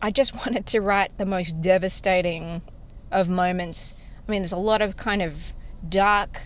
I 0.00 0.10
just 0.10 0.34
wanted 0.46 0.66
to 0.66 0.80
write 0.80 1.16
the 1.18 1.26
most 1.26 1.60
devastating 1.60 2.62
of 3.10 3.28
moments. 3.28 3.94
I 4.26 4.30
mean, 4.30 4.42
there's 4.42 4.52
a 4.52 4.56
lot 4.56 4.80
of 4.82 4.96
kind 4.96 5.22
of 5.22 5.52
dark 5.88 6.40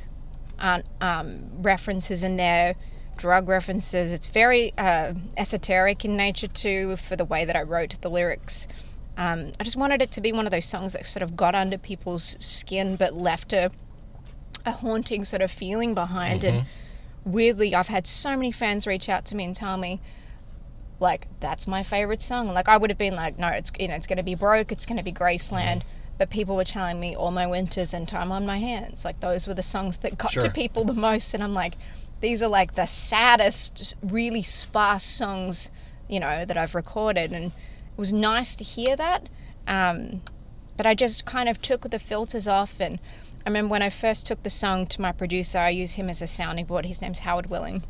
uh, 0.59 0.83
um, 1.01 1.45
references 1.63 2.25
in 2.25 2.37
there, 2.37 2.75
drug 3.17 3.49
references. 3.49 4.13
It's 4.13 4.27
very 4.27 4.73
uh, 4.79 5.15
esoteric 5.37 6.05
in 6.05 6.17
nature 6.17 6.49
too, 6.49 6.97
for 6.97 7.17
the 7.17 7.25
way 7.25 7.45
that 7.45 7.57
I 7.57 7.63
wrote 7.63 8.01
the 8.01 8.11
lyrics. 8.11 8.67
Um, 9.17 9.53
I 9.59 9.65
just 9.65 9.77
wanted 9.77 10.01
it 10.01 10.13
to 10.13 10.21
be 10.21 10.33
one 10.33 10.47
of 10.47 10.53
those 10.53 10.65
songs 10.65 10.93
that 10.93 11.05
sort 11.05 11.23
of 11.23 11.37
got 11.37 11.55
under 11.55 11.77
people's 11.77 12.37
skin, 12.39 12.97
but 12.97 13.15
left 13.15 13.53
a 13.53 13.71
a 14.69 14.73
haunting 14.73 15.25
sort 15.25 15.43
of 15.43 15.51
feeling 15.51 15.95
behind. 15.95 16.45
And 16.45 16.67
weirdly, 17.25 17.75
I've 17.75 17.89
had 17.89 18.07
so 18.07 18.31
many 18.31 18.53
fans 18.53 18.87
reach 18.87 19.09
out 19.09 19.25
to 19.27 19.35
me 19.35 19.45
and 19.45 19.57
tell 19.57 19.77
me, 19.77 20.01
like, 21.01 21.27
that's 21.41 21.67
my 21.67 21.83
favorite 21.83 22.23
song. 22.23 22.49
Like, 22.49 22.69
I 22.69 22.77
would 22.77 22.91
have 22.91 22.99
been 22.99 23.15
like, 23.17 23.39
no, 23.39 23.49
it's 23.49 23.73
you 23.79 23.89
know, 23.89 23.95
it's 23.95 24.07
going 24.07 24.17
to 24.19 24.23
be 24.23 24.35
broke, 24.35 24.73
it's 24.73 24.87
going 24.87 24.99
to 24.99 25.03
be 25.05 25.13
Graceland. 25.13 25.83
But 26.19 26.31
people 26.31 26.57
were 26.57 26.65
telling 26.65 26.99
me 26.99 27.15
all 27.15 27.31
my 27.31 27.47
winters 27.47 27.95
and 27.95 28.09
time 28.09 28.33
on 28.33 28.45
my 28.45 28.59
hands. 28.59 29.05
Like 29.05 29.21
those 29.21 29.47
were 29.47 29.55
the 29.55 29.63
songs 29.63 29.99
that 29.99 30.19
got 30.19 30.33
Sure. 30.33 30.43
to 30.43 30.51
people 30.51 30.85
the 30.85 30.93
most. 30.93 31.33
And 31.33 31.45
I'm 31.45 31.55
like, 31.55 31.75
these 32.21 32.43
are 32.43 32.49
like 32.49 32.75
the 32.75 32.87
saddest, 32.87 33.95
really 34.03 34.43
sparse 34.43 35.05
songs, 35.05 35.71
you 36.09 36.19
know, 36.19 36.45
that 36.45 36.57
I've 36.57 36.75
recorded. 36.75 37.31
And 37.33 37.45
it 37.47 37.53
was 37.97 38.13
nice 38.13 38.57
to 38.57 38.65
hear 38.65 38.97
that. 38.97 39.29
Um, 39.69 40.23
but 40.77 40.87
I 40.87 40.95
just 40.97 41.25
kind 41.25 41.49
of 41.49 41.63
took 41.63 41.89
the 41.89 42.01
filters 42.01 42.49
off. 42.49 42.81
And 42.81 42.99
I 43.49 43.51
remember 43.51 43.73
when 43.73 43.81
I 43.81 43.89
first 43.89 44.27
took 44.27 44.43
the 44.43 44.51
song 44.51 44.85
to 44.89 45.01
my 45.01 45.11
producer, 45.11 45.57
I 45.57 45.71
used 45.71 45.95
him 45.95 46.11
as 46.11 46.21
a 46.21 46.27
sounding 46.27 46.67
board. 46.67 46.85
His 46.85 47.01
name's 47.01 47.21
Howard 47.21 47.49
Willing. 47.49 47.83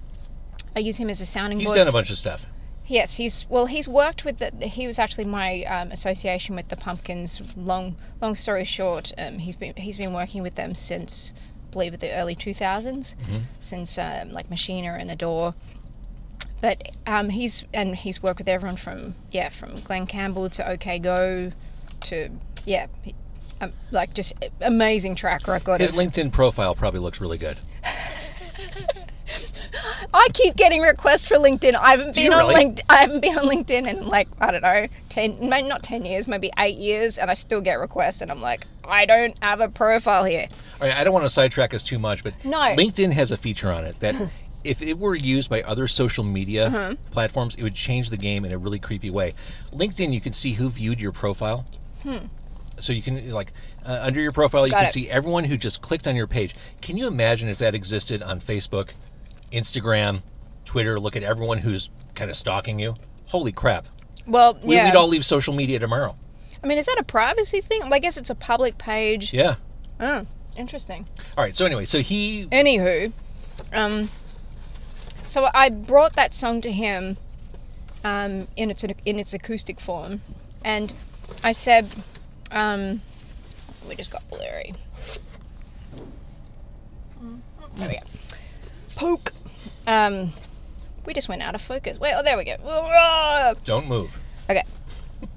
I 0.77 0.79
use 0.79 0.99
him 0.99 1.11
as 1.11 1.21
a 1.21 1.27
sounding 1.27 1.59
He's 1.59 1.67
board. 1.67 1.77
He's 1.77 1.81
done 1.85 1.89
a 1.89 1.93
bunch 1.93 2.13
of 2.13 2.17
stuff. 2.17 2.47
Yes, 2.87 3.17
he's 3.17 3.45
well. 3.51 3.67
He's 3.67 3.89
worked 3.89 4.25
with 4.25 4.39
the. 4.39 4.53
He 4.65 4.87
was 4.87 5.01
actually 5.01 5.25
my 5.25 5.65
um, 5.65 5.91
association 5.91 6.55
with 6.55 6.69
the 6.69 6.77
Pumpkins. 6.77 7.43
Long, 7.57 7.97
long 8.23 8.37
story 8.37 8.63
short, 8.63 9.13
um, 9.19 9.41
he's 9.41 9.57
been 9.57 9.75
he's 9.75 9.99
been 9.99 10.13
working 10.13 10.45
with 10.45 10.55
them 10.55 10.77
since, 10.77 11.35
I 11.37 11.73
believe, 11.73 11.93
it, 11.93 11.99
the 11.99 12.13
early 12.13 12.37
two 12.37 12.55
since 13.59 13.99
um, 13.99 14.31
like 14.31 14.49
Machina 14.51 14.93
and 14.93 15.11
Adore. 15.11 15.57
But 16.61 16.95
um, 17.05 17.31
he's 17.31 17.65
and 17.75 17.97
he's 17.97 18.23
worked 18.23 18.39
with 18.39 18.49
everyone 18.49 18.77
from 18.77 19.17
yeah 19.33 19.49
from 19.49 19.75
Glen 19.81 20.07
Campbell 20.07 20.51
to 20.51 20.71
OK 20.71 21.01
Go, 21.01 21.51
to 22.03 22.31
yeah, 22.65 22.87
um, 23.61 23.73
like 23.91 24.15
just 24.15 24.33
amazing 24.61 25.15
track 25.15 25.47
record. 25.49 25.81
His 25.81 25.93
of- 25.93 25.99
LinkedIn 25.99 26.33
profile 26.33 26.75
probably 26.75 27.01
looks 27.01 27.21
really 27.21 27.39
good. 27.39 27.57
I 30.15 30.29
keep 30.33 30.57
getting 30.57 30.81
requests 30.81 31.27
for 31.27 31.35
LinkedIn. 31.37 31.75
I 31.75 31.91
haven't 31.91 32.15
Do 32.15 32.23
been 32.23 32.33
on 32.33 32.49
really? 32.49 32.65
LinkedIn. 32.65 32.81
I 32.89 32.97
haven't 32.97 33.21
been 33.21 33.39
on 33.39 33.45
LinkedIn 33.47 33.87
in 33.89 34.07
like 34.07 34.29
I 34.41 34.51
don't 34.51 34.63
know, 34.63 34.87
ten, 35.09 35.37
maybe 35.49 35.69
not 35.69 35.83
ten 35.83 36.05
years, 36.05 36.27
maybe 36.27 36.51
eight 36.59 36.79
years, 36.79 37.19
and 37.19 37.31
I 37.31 37.35
still 37.35 37.61
get 37.61 37.79
requests, 37.79 38.21
and 38.23 38.31
I'm 38.31 38.41
like, 38.41 38.67
I 38.85 39.05
don't 39.05 39.37
have 39.43 39.61
a 39.61 39.69
profile 39.69 40.25
here. 40.25 40.47
All 40.81 40.89
right, 40.89 40.97
I 40.97 41.05
don't 41.05 41.13
want 41.13 41.27
to 41.27 41.31
sidetrack 41.31 41.75
us 41.75 41.83
too 41.83 41.99
much, 41.99 42.25
but 42.25 42.33
No. 42.45 42.59
LinkedIn 42.59 43.13
has 43.13 43.31
a 43.33 43.37
feature 43.37 43.71
on 43.71 43.85
it 43.85 43.99
that 44.01 44.15
if 44.65 44.81
it 44.81 44.99
were 44.99 45.15
used 45.15 45.51
by 45.51 45.63
other 45.63 45.87
social 45.87 46.25
media 46.25 46.67
Uh-huh. 46.69 46.95
platforms, 47.11 47.55
it 47.57 47.63
would 47.63 47.75
change 47.75 48.11
the 48.11 48.17
game 48.17 48.45
in 48.45 48.53
a 48.53 48.59
really 48.59 48.79
creepy 48.79 49.11
way. 49.11 49.35
LinkedIn, 49.73 50.13
you 50.13 50.21
can 50.21 50.33
see 50.33 50.53
who 50.55 50.71
viewed 50.71 51.01
your 51.01 51.13
profile. 51.13 51.67
So 52.81 52.93
you 52.93 53.03
can 53.03 53.31
like 53.33 53.53
uh, 53.85 54.01
under 54.03 54.21
your 54.21 54.33
profile, 54.33 54.67
you. 54.67 54.71
Got 54.71 54.79
can 54.79 54.87
it. 54.87 54.93
see 54.93 55.09
everyone 55.11 55.45
who 55.45 55.57
just 55.57 55.83
clicked 55.83 56.07
on 56.07 56.17
your 56.17 56.27
page. 56.27 56.55
Can 56.81 56.97
you 56.97 57.07
imagine 57.07 57.49
if 57.49 57.59
that 57.59 57.75
existed 57.75 58.23
on 58.23 58.41
Facebook, 58.41 58.91
Instagram, 59.53 60.23
Twitter? 60.65 60.99
Look 60.99 61.17
at 61.17 61.23
everyone 61.23 61.59
who's 61.59 61.91
kind 62.15 62.31
of 62.31 62.37
stalking 62.37 62.79
you. 62.79 62.95
Holy 63.27 63.53
crap! 63.53 63.87
Well, 64.27 64.59
We, 64.63 64.77
yeah. 64.77 64.87
We'd 64.87 64.97
all 64.97 65.09
leave 65.09 65.25
social 65.25 65.55
media 65.55 65.79
tomorrow. 65.79 66.17
I 66.63 66.67
mean, 66.67 66.79
is 66.79 66.87
that 66.87 66.99
a 66.99 67.05
privacy 67.05 67.61
thing? 67.61 67.81
Well, 67.83 67.95
I 67.95 67.99
guess 67.99 68.17
it's 68.17 68.31
a 68.31 68.35
public 68.35 68.79
page. 68.79 69.33
Yeah. 69.33 69.57
Oh, 70.01 70.27
interesting. 70.57 71.07
All 71.37 71.45
right. 71.45 71.55
So 71.57 71.67
anyway, 71.67 71.85
so 71.85 72.01
he 72.01 72.47
Anywho, 72.47 73.13
um, 73.73 74.11
so 75.25 75.49
I 75.55 75.69
brought 75.69 76.15
that 76.17 76.35
song 76.35 76.61
to 76.63 76.73
him, 76.73 77.17
um, 78.05 78.49
in 78.57 78.71
its 78.71 78.85
in 78.85 79.19
its 79.19 79.35
acoustic 79.35 79.79
form, 79.81 80.21
and 80.65 80.95
I 81.45 81.53
said, 81.53 81.89
um, 82.53 83.01
we 83.89 83.95
just 83.95 84.11
got 84.11 84.29
blurry. 84.29 84.75
There 87.77 87.89
we 87.89 87.95
go. 87.95 88.01
Poke. 88.97 89.33
Um, 89.87 90.33
we 91.07 91.15
just 91.15 91.29
went 91.29 91.43
out 91.43 91.55
of 91.55 91.61
focus. 91.61 91.99
Wait, 91.99 92.13
oh, 92.17 92.23
there 92.23 92.37
we 92.37 92.45
go. 92.45 92.57
don't 93.65 93.89
move. 93.89 94.19
Okay. 94.51 94.65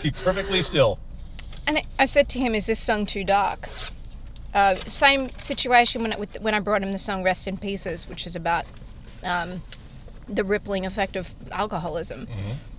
Keep 0.00 0.16
perfectly 0.16 0.62
still. 0.62 0.98
And 1.66 1.82
I 1.98 2.04
said 2.04 2.28
to 2.30 2.38
him, 2.38 2.54
"Is 2.54 2.66
this 2.66 2.80
song 2.80 3.06
too 3.06 3.24
dark?" 3.24 3.68
Uh, 4.54 4.74
same 4.76 5.28
situation 5.38 6.02
when 6.02 6.12
it, 6.12 6.18
with, 6.18 6.40
when 6.40 6.54
I 6.54 6.60
brought 6.60 6.82
him 6.82 6.92
the 6.92 6.98
song 6.98 7.22
"Rest 7.22 7.46
in 7.48 7.56
Pieces," 7.58 8.08
which 8.08 8.26
is 8.26 8.36
about 8.36 8.64
um, 9.24 9.62
the 10.28 10.44
rippling 10.44 10.86
effect 10.86 11.16
of 11.16 11.34
alcoholism. 11.52 12.26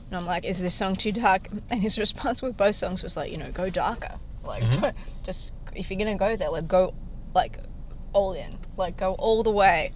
And 0.09 0.15
I'm 0.17 0.25
like, 0.25 0.45
"Is 0.45 0.61
this 0.61 0.73
song 0.75 0.95
too 0.95 1.11
dark?" 1.11 1.47
And 1.69 1.81
his 1.81 1.97
response 1.99 2.41
with 2.41 2.55
both 2.57 2.75
songs 2.75 3.03
was 3.03 3.17
like, 3.17 3.31
"You 3.31 3.37
know, 3.37 3.51
go 3.51 3.69
darker. 3.69 4.15
Like, 4.43 4.69
don't, 4.71 4.95
just 5.23 5.53
if 5.75 5.89
you're 5.91 5.99
gonna 5.99 6.17
go 6.17 6.35
there, 6.35 6.49
like 6.49 6.67
go, 6.67 6.93
like, 7.35 7.59
all 8.13 8.33
in. 8.33 8.57
Like, 8.77 8.95
go 8.97 9.13
all 9.15 9.43
the 9.43 9.51
way. 9.51 9.91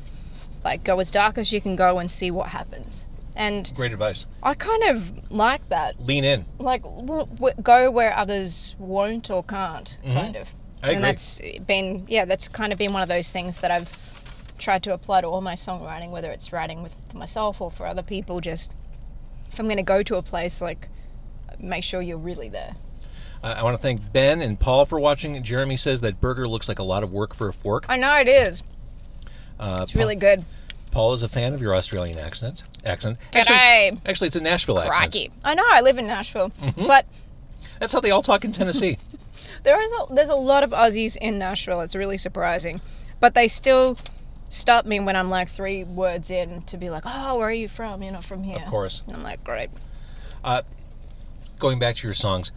Like, 0.63 0.83
go 0.83 0.99
as 0.99 1.09
dark 1.11 1.37
as 1.37 1.53
you 1.53 1.61
can 1.61 1.75
go 1.75 1.97
and 1.99 2.09
see 2.11 2.31
what 2.31 2.49
happens." 2.49 3.07
And 3.33 3.71
Great 3.75 3.93
advice. 3.93 4.25
I 4.43 4.53
kind 4.55 4.83
of 4.83 5.31
like 5.31 5.69
that 5.69 6.01
Lean 6.05 6.25
in. 6.25 6.45
like 6.59 6.83
w- 6.83 7.25
w- 7.25 7.55
go 7.63 7.89
where 7.89 8.13
others 8.15 8.75
won't 8.77 9.31
or 9.31 9.41
can't 9.43 9.97
kind 10.05 10.35
of 10.35 10.47
Mm-hmm. 10.49 10.85
I 10.85 10.89
and 10.89 10.97
agree. 10.97 11.01
that's 11.11 11.41
been 11.67 12.05
yeah 12.09 12.25
that's 12.25 12.47
kind 12.49 12.73
of 12.73 12.77
been 12.79 12.91
one 12.91 13.03
of 13.03 13.07
those 13.07 13.31
things 13.31 13.59
that 13.59 13.69
i've 13.71 13.89
tried 14.57 14.81
to 14.83 14.93
apply 14.93 15.21
to 15.21 15.27
all 15.27 15.39
my 15.39 15.53
songwriting 15.53 16.09
whether 16.11 16.31
it's 16.31 16.51
writing 16.51 16.81
with 16.83 16.95
myself 17.13 17.61
or 17.61 17.69
for 17.71 17.85
other 17.85 18.01
people 18.01 18.41
just 18.41 18.71
if 19.51 19.59
i'm 19.59 19.65
going 19.65 19.77
to 19.77 19.83
go 19.83 20.01
to 20.03 20.15
a 20.17 20.21
place 20.21 20.61
like 20.61 20.87
make 21.59 21.83
sure 21.83 22.01
you're 22.01 22.17
really 22.17 22.49
there 22.49 22.75
Uh, 23.43 23.55
I 23.57 23.63
want 23.63 23.75
to 23.75 23.81
thank 23.81 24.13
Ben 24.13 24.39
and 24.41 24.59
Paul 24.59 24.85
for 24.85 24.99
watching. 24.99 25.41
Jeremy 25.43 25.75
says 25.77 26.01
that 26.01 26.21
burger 26.21 26.47
looks 26.47 26.67
like 26.67 26.77
a 26.79 26.83
lot 26.83 27.01
of 27.03 27.11
work 27.11 27.33
for 27.33 27.49
a 27.49 27.53
fork. 27.53 27.85
i 27.89 27.97
know 27.97 28.13
it 28.15 28.27
is 28.27 28.63
Uh, 29.59 29.81
it's 29.83 29.95
really 29.95 30.15
good 30.15 30.43
Paul 30.91 31.13
is 31.13 31.23
a 31.23 31.29
fan 31.29 31.53
of 31.53 31.61
your 31.61 31.73
Australian 31.73 32.17
accent. 32.19 32.63
Accent. 32.85 33.17
G'day. 33.31 33.39
Actually, 33.47 34.01
actually, 34.05 34.27
it's 34.27 34.35
a 34.35 34.41
Nashville 34.41 34.77
accent. 34.77 34.97
Crikey. 35.13 35.31
I 35.41 35.53
know, 35.55 35.63
I 35.65 35.79
live 35.79 35.97
in 35.97 36.05
Nashville. 36.05 36.49
Mm-hmm. 36.49 36.85
But 36.85 37.05
That's 37.79 37.93
how 37.93 38.01
they 38.01 38.11
all 38.11 38.21
talk 38.21 38.43
in 38.43 38.51
Tennessee. 38.51 38.97
there 39.63 39.81
is 39.81 39.89
a, 39.93 40.13
there's 40.13 40.27
a 40.29 40.35
lot 40.35 40.63
of 40.63 40.71
Aussies 40.71 41.15
in 41.15 41.39
Nashville. 41.39 41.79
It's 41.79 41.95
really 41.95 42.17
surprising. 42.17 42.81
But 43.21 43.35
they 43.35 43.47
still 43.47 43.97
stop 44.51 44.85
me 44.85 44.99
when 44.99 45.15
I'm 45.15 45.29
like 45.29 45.49
three 45.49 45.83
words 45.83 46.29
in 46.29 46.61
to 46.63 46.77
be 46.77 46.89
like, 46.91 47.03
oh, 47.05 47.37
where 47.37 47.47
are 47.47 47.51
you 47.51 47.67
from? 47.67 48.03
You're 48.03 48.13
not 48.13 48.23
from 48.25 48.43
here. 48.43 48.57
of 48.57 48.65
course. 48.65 49.01
And 49.07 49.15
I'm 49.15 49.23
like, 49.23 49.43
great. 49.43 49.69
Going 51.59 51.79
back 51.79 51.95
to 51.97 52.07
your 52.07 52.13
songs, 52.13 52.51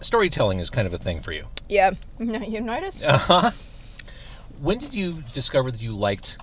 storytelling 0.00 0.58
is 0.60 0.70
kind 0.70 0.86
of 0.86 0.92
a 0.94 0.98
thing 0.98 1.20
for 1.20 1.32
you. 1.32 1.44
Yeah. 1.68 1.92
No, 2.18 2.40
you 2.40 2.60
noticed? 2.60 3.04
Uh 3.04 3.18
huh. 3.18 3.50
When 4.60 4.78
did 4.78 4.94
you 4.94 5.22
discover 5.32 5.70
that 5.70 5.82
you 5.82 5.92
liked 5.92 6.38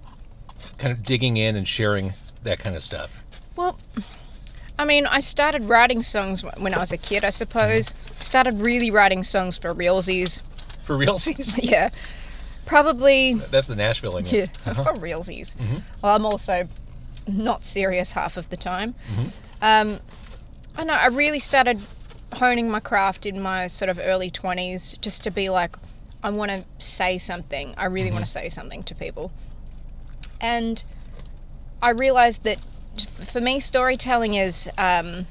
kind 0.78 0.92
of 0.92 1.02
digging 1.04 1.38
in 1.38 1.56
and 1.56 1.68
sharing 1.68 2.14
that 2.44 2.60
kind 2.60 2.76
of 2.76 2.84
stuff? 2.84 3.24
Well, 3.56 3.80
I 4.78 4.86
mean, 4.86 5.06
I 5.06 5.20
started 5.20 5.64
writing 5.66 6.02
songs 6.02 6.44
when 6.44 6.74
I 6.74 6.80
was 6.80 6.92
a 6.92 6.98
kid, 6.98 7.24
I 7.24 7.30
suppose. 7.30 7.94
Started 8.18 8.62
really 8.62 8.92
writing 8.92 9.24
songs 9.24 9.58
for 9.58 9.74
realsies. 9.74 10.42
For 10.84 10.96
realsies? 10.98 11.58
Yeah. 11.64 11.90
Probably, 12.72 13.34
That's 13.34 13.68
the 13.68 13.76
Nashville 13.76 14.16
in 14.16 14.26
yeah, 14.28 14.46
for 14.46 14.94
realsies. 14.94 15.58
Well, 16.02 16.16
I'm 16.16 16.26
also 16.26 16.70
not 17.28 17.66
serious 17.66 18.14
half 18.14 18.38
of 18.38 18.50
the 18.50 18.56
time. 18.56 18.96
Um, 19.62 20.00
I 20.78 20.86
know, 20.86 20.94
I 20.94 21.08
really 21.08 21.40
started 21.40 21.82
honing 22.34 22.70
my 22.70 22.80
craft 22.80 23.26
in 23.26 23.42
my 23.42 23.68
sort 23.68 23.90
of 23.90 24.00
early 24.02 24.32
20s 24.32 24.98
just 25.02 25.22
to 25.26 25.32
be 25.32 25.50
like, 25.50 25.76
I 26.24 26.30
want 26.30 26.50
to 26.50 26.64
say 26.78 27.18
something. 27.18 27.74
I 27.78 27.88
really 27.88 28.10
want 28.10 28.24
to 28.24 28.32
say 28.32 28.48
something 28.48 28.84
to 28.84 28.96
people. 28.96 29.34
And 30.40 30.82
I 31.82 31.90
realized 31.90 32.46
that 32.46 32.58
for 33.04 33.42
me, 33.42 33.60
storytelling 33.60 34.36
is 34.36 34.70
um, 34.78 35.26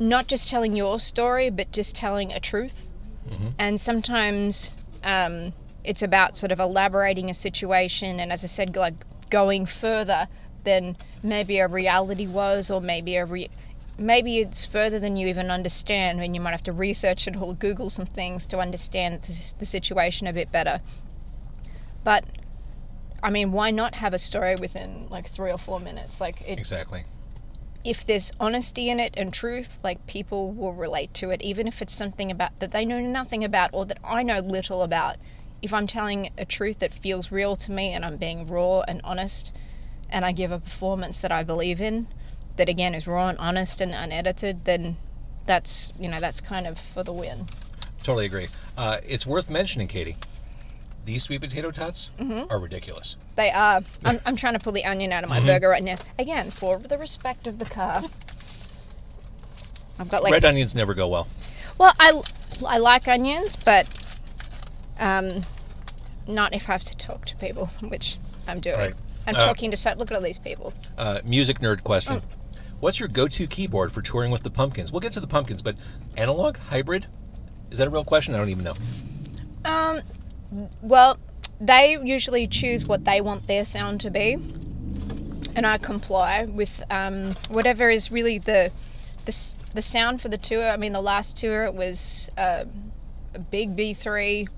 not 0.00 0.26
just 0.26 0.50
telling 0.50 0.74
your 0.74 0.98
story, 0.98 1.50
but 1.50 1.70
just 1.70 1.94
telling 1.94 2.32
a 2.32 2.40
truth. 2.40 2.88
And 3.60 3.80
sometimes 3.80 4.72
um, 5.04 5.52
it's 5.84 6.02
about 6.02 6.36
sort 6.36 6.50
of 6.50 6.58
elaborating 6.60 7.30
a 7.30 7.34
situation, 7.34 8.18
and 8.18 8.32
as 8.32 8.42
I 8.42 8.46
said, 8.48 8.74
like 8.74 8.94
going 9.30 9.66
further 9.66 10.26
than 10.64 10.96
maybe 11.22 11.58
a 11.58 11.68
reality 11.68 12.26
was, 12.26 12.70
or 12.70 12.80
maybe 12.80 13.16
a 13.16 13.24
re- 13.24 13.50
maybe 13.98 14.38
it's 14.38 14.64
further 14.64 14.98
than 14.98 15.16
you 15.16 15.28
even 15.28 15.50
understand, 15.50 16.20
and 16.22 16.34
you 16.34 16.40
might 16.40 16.52
have 16.52 16.62
to 16.64 16.72
research 16.72 17.28
it 17.28 17.36
or 17.36 17.54
Google 17.54 17.90
some 17.90 18.06
things 18.06 18.46
to 18.48 18.58
understand 18.58 19.22
the, 19.22 19.66
situation 19.66 20.26
a 20.26 20.32
bit 20.32 20.50
better. 20.50 20.80
But 22.02 22.24
I 23.22 23.30
mean, 23.30 23.52
why 23.52 23.70
not 23.70 23.94
have 23.96 24.12
a 24.12 24.18
story 24.18 24.56
within 24.56 25.08
like 25.10 25.26
three 25.26 25.50
or 25.50 25.58
four 25.58 25.80
minutes? 25.80 26.20
Like, 26.20 26.40
it, 26.42 26.58
Exactly. 26.58 27.04
if 27.84 28.04
there's 28.04 28.32
honesty 28.38 28.90
in 28.90 29.00
it 29.00 29.14
and 29.16 29.32
truth, 29.32 29.78
like 29.82 30.06
people 30.06 30.52
will 30.52 30.74
relate 30.74 31.14
to 31.14 31.30
it, 31.30 31.40
even 31.42 31.66
if 31.66 31.80
it's 31.80 31.94
something 31.94 32.30
about 32.30 32.58
that 32.60 32.70
they 32.70 32.84
know 32.84 33.00
nothing 33.00 33.42
about 33.44 33.70
or 33.72 33.86
that 33.86 33.98
I 34.04 34.22
know 34.22 34.40
little 34.40 34.82
about. 34.82 35.16
If 35.64 35.72
I'm 35.72 35.86
telling 35.86 36.28
a 36.36 36.44
truth 36.44 36.80
that 36.80 36.92
feels 36.92 37.32
real 37.32 37.56
to 37.56 37.72
me 37.72 37.92
and 37.94 38.04
I'm 38.04 38.18
being 38.18 38.46
raw 38.46 38.82
and 38.82 39.00
honest, 39.02 39.56
and 40.10 40.22
I 40.22 40.32
give 40.32 40.52
a 40.52 40.58
performance 40.58 41.20
that 41.22 41.32
I 41.32 41.42
believe 41.42 41.80
in, 41.80 42.06
that 42.56 42.68
again 42.68 42.94
is 42.94 43.08
raw 43.08 43.28
and 43.28 43.38
honest 43.38 43.80
and 43.80 43.92
unedited, 43.94 44.66
then 44.66 44.98
that's 45.46 45.94
you 45.98 46.06
know 46.06 46.20
that's 46.20 46.42
kind 46.42 46.66
of 46.66 46.78
for 46.78 47.02
the 47.02 47.14
win. 47.14 47.46
Totally 48.02 48.26
agree. 48.26 48.48
Uh, 48.76 48.98
it's 49.08 49.26
worth 49.26 49.48
mentioning, 49.48 49.88
Katie. 49.88 50.16
These 51.06 51.22
sweet 51.24 51.40
potato 51.40 51.70
tots 51.70 52.10
Mm-hmm. 52.20 52.52
are 52.52 52.58
ridiculous. 52.58 53.16
They 53.36 53.50
are. 53.50 53.80
I'm, 54.04 54.20
I'm 54.26 54.36
trying 54.36 54.52
to 54.52 54.58
pull 54.58 54.74
the 54.74 54.84
onion 54.84 55.12
out 55.12 55.24
of 55.24 55.30
my 55.30 55.40
burger 55.40 55.70
right 55.70 55.82
now. 55.82 55.96
Again, 56.18 56.50
for 56.50 56.76
the 56.76 56.98
respect 56.98 57.46
of 57.46 57.58
the 57.58 57.64
car. 57.64 58.02
I've 59.98 60.10
got 60.10 60.22
like 60.22 60.32
Red 60.32 60.44
onions 60.44 60.74
never 60.74 60.92
go 60.92 61.08
well. 61.08 61.26
Well, 61.78 61.94
I, 61.98 62.20
I 62.66 62.76
like 62.78 63.08
onions, 63.08 63.56
but 63.56 63.88
um, 64.98 65.42
not 66.26 66.54
if 66.54 66.68
I 66.68 66.72
have 66.72 66.84
to 66.84 66.96
talk 66.96 67.26
to 67.26 67.36
people, 67.36 67.66
which 67.88 68.18
I'm 68.46 68.60
doing. 68.60 68.78
Right. 68.78 68.94
I'm 69.26 69.36
Uh, 69.36 69.46
talking 69.46 69.70
to 69.70 69.76
so 69.76 69.94
look 69.96 70.10
at 70.10 70.16
all 70.16 70.22
these 70.22 70.38
people. 70.38 70.72
Uh, 70.98 71.20
music 71.24 71.60
nerd 71.60 71.82
question. 71.82 72.20
Oh. 72.22 72.58
What's 72.80 73.00
your 73.00 73.08
go-to 73.08 73.46
keyboard 73.46 73.92
for 73.92 74.02
touring 74.02 74.30
with 74.30 74.42
the 74.42 74.50
Pumpkins? 74.50 74.92
We'll 74.92 75.00
get 75.00 75.14
to 75.14 75.20
the 75.20 75.26
Pumpkins, 75.26 75.62
but 75.62 75.76
analog, 76.18 76.58
hybrid, 76.58 77.06
is 77.70 77.78
that 77.78 77.86
a 77.86 77.90
real 77.90 78.04
question? 78.04 78.34
I 78.34 78.38
don't 78.38 78.50
even 78.50 78.64
know. 78.64 78.74
Um, 79.64 80.02
well, 80.82 81.18
they 81.60 81.98
usually 82.02 82.46
choose 82.46 82.84
what 82.86 83.04
they 83.06 83.20
want 83.22 83.46
their 83.46 83.64
sound 83.64 84.00
to 84.02 84.10
be, 84.10 84.34
and 85.56 85.66
I 85.66 85.78
comply 85.78 86.44
with 86.44 86.82
um, 86.90 87.34
whatever 87.48 87.88
is 87.88 88.12
really 88.12 88.38
the 88.38 88.70
the 89.24 89.56
the 89.72 89.82
sound 89.82 90.20
for 90.20 90.28
the 90.28 90.36
tour. 90.36 90.68
I 90.68 90.76
mean, 90.76 90.92
the 90.92 91.00
last 91.00 91.36
tour 91.38 91.64
it 91.64 91.74
was 91.74 92.30
uh, 92.36 92.66
a 93.34 93.38
big 93.38 93.74
B3, 93.76 94.48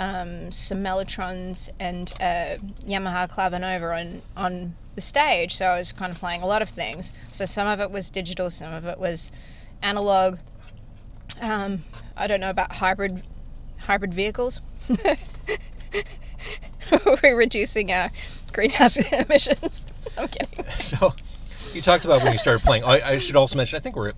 um, 0.00 0.50
some 0.50 0.82
Mellotrons, 0.82 1.68
and 1.78 2.10
a 2.20 2.58
Yamaha 2.86 3.30
Clavinova 3.30 4.00
on 4.00 4.22
on 4.34 4.74
the 4.94 5.00
stage. 5.02 5.54
So 5.54 5.66
I 5.66 5.78
was 5.78 5.92
kind 5.92 6.10
of 6.10 6.18
playing 6.18 6.42
a 6.42 6.46
lot 6.46 6.62
of 6.62 6.70
things. 6.70 7.12
So 7.30 7.44
some 7.44 7.68
of 7.68 7.80
it 7.80 7.90
was 7.90 8.10
digital, 8.10 8.48
some 8.48 8.72
of 8.72 8.86
it 8.86 8.98
was 8.98 9.30
analog. 9.82 10.38
Um, 11.40 11.84
I 12.16 12.26
don't 12.26 12.40
know 12.40 12.50
about 12.50 12.72
hybrid 12.76 13.22
hybrid 13.78 14.14
vehicles. 14.14 14.62
We're 17.22 17.36
reducing 17.36 17.92
our 17.92 18.10
greenhouse 18.52 18.96
emissions. 19.12 19.86
I'm 20.16 20.28
kidding. 20.28 20.64
So, 20.66 21.14
you 21.72 21.82
talked 21.82 22.06
about 22.06 22.22
when 22.22 22.32
you 22.32 22.38
started 22.38 22.62
playing. 22.62 22.84
I, 22.84 23.00
I 23.00 23.18
should 23.18 23.36
also 23.36 23.56
mention, 23.56 23.76
I 23.76 23.80
think 23.80 23.94
we're 23.96 24.12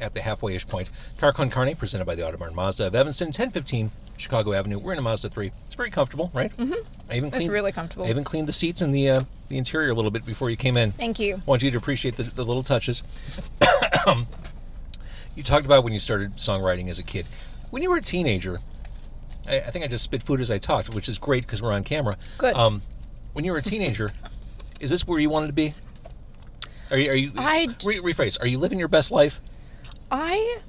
at 0.00 0.14
the 0.14 0.20
halfway-ish 0.20 0.66
point. 0.66 0.90
Car 1.18 1.32
Con 1.32 1.50
Carne, 1.50 1.74
presented 1.76 2.04
by 2.04 2.14
the 2.14 2.22
Autobarn 2.22 2.54
Mazda 2.54 2.86
of 2.86 2.96
Evanston, 2.96 3.28
1015 3.28 3.90
Chicago 4.16 4.52
Avenue. 4.52 4.78
We're 4.78 4.92
in 4.92 4.98
a 4.98 5.02
Mazda 5.02 5.28
3. 5.28 5.50
It's 5.66 5.74
very 5.74 5.90
comfortable, 5.90 6.30
right? 6.34 6.54
Mm-hmm. 6.56 6.74
I 7.10 7.16
even 7.16 7.34
It's 7.34 7.46
really 7.46 7.72
comfortable. 7.72 8.06
I 8.06 8.10
even 8.10 8.24
cleaned 8.24 8.48
the 8.48 8.52
seats 8.52 8.82
and 8.82 8.94
the 8.94 9.08
uh, 9.10 9.22
the 9.48 9.58
interior 9.58 9.90
a 9.90 9.94
little 9.94 10.10
bit 10.10 10.24
before 10.24 10.50
you 10.50 10.56
came 10.56 10.76
in. 10.76 10.92
Thank 10.92 11.18
you. 11.18 11.36
I 11.36 11.40
want 11.46 11.62
you 11.62 11.70
to 11.70 11.76
appreciate 11.76 12.16
the, 12.16 12.24
the 12.24 12.44
little 12.44 12.62
touches. 12.62 13.02
you 15.36 15.42
talked 15.42 15.66
about 15.66 15.84
when 15.84 15.92
you 15.92 16.00
started 16.00 16.36
songwriting 16.36 16.88
as 16.88 16.98
a 16.98 17.02
kid. 17.02 17.26
When 17.70 17.82
you 17.82 17.90
were 17.90 17.96
a 17.96 18.02
teenager, 18.02 18.60
I, 19.48 19.56
I 19.56 19.70
think 19.70 19.84
I 19.84 19.88
just 19.88 20.04
spit 20.04 20.22
food 20.22 20.40
as 20.40 20.50
I 20.50 20.58
talked, 20.58 20.94
which 20.94 21.08
is 21.08 21.18
great 21.18 21.46
because 21.46 21.62
we're 21.62 21.72
on 21.72 21.84
camera. 21.84 22.16
Good. 22.38 22.54
Um, 22.54 22.82
when 23.32 23.44
you 23.44 23.52
were 23.52 23.58
a 23.58 23.62
teenager, 23.62 24.12
is 24.80 24.90
this 24.90 25.06
where 25.06 25.18
you 25.18 25.30
wanted 25.30 25.48
to 25.48 25.52
be? 25.52 25.74
Are 26.90 26.96
you? 26.96 27.10
Are 27.10 27.14
you? 27.14 27.32
I- 27.36 27.74
re- 27.84 28.00
rephrase. 28.00 28.40
Are 28.40 28.46
you 28.46 28.58
living 28.58 28.78
your 28.78 28.88
best 28.88 29.10
life? 29.10 29.40
I 30.10 30.60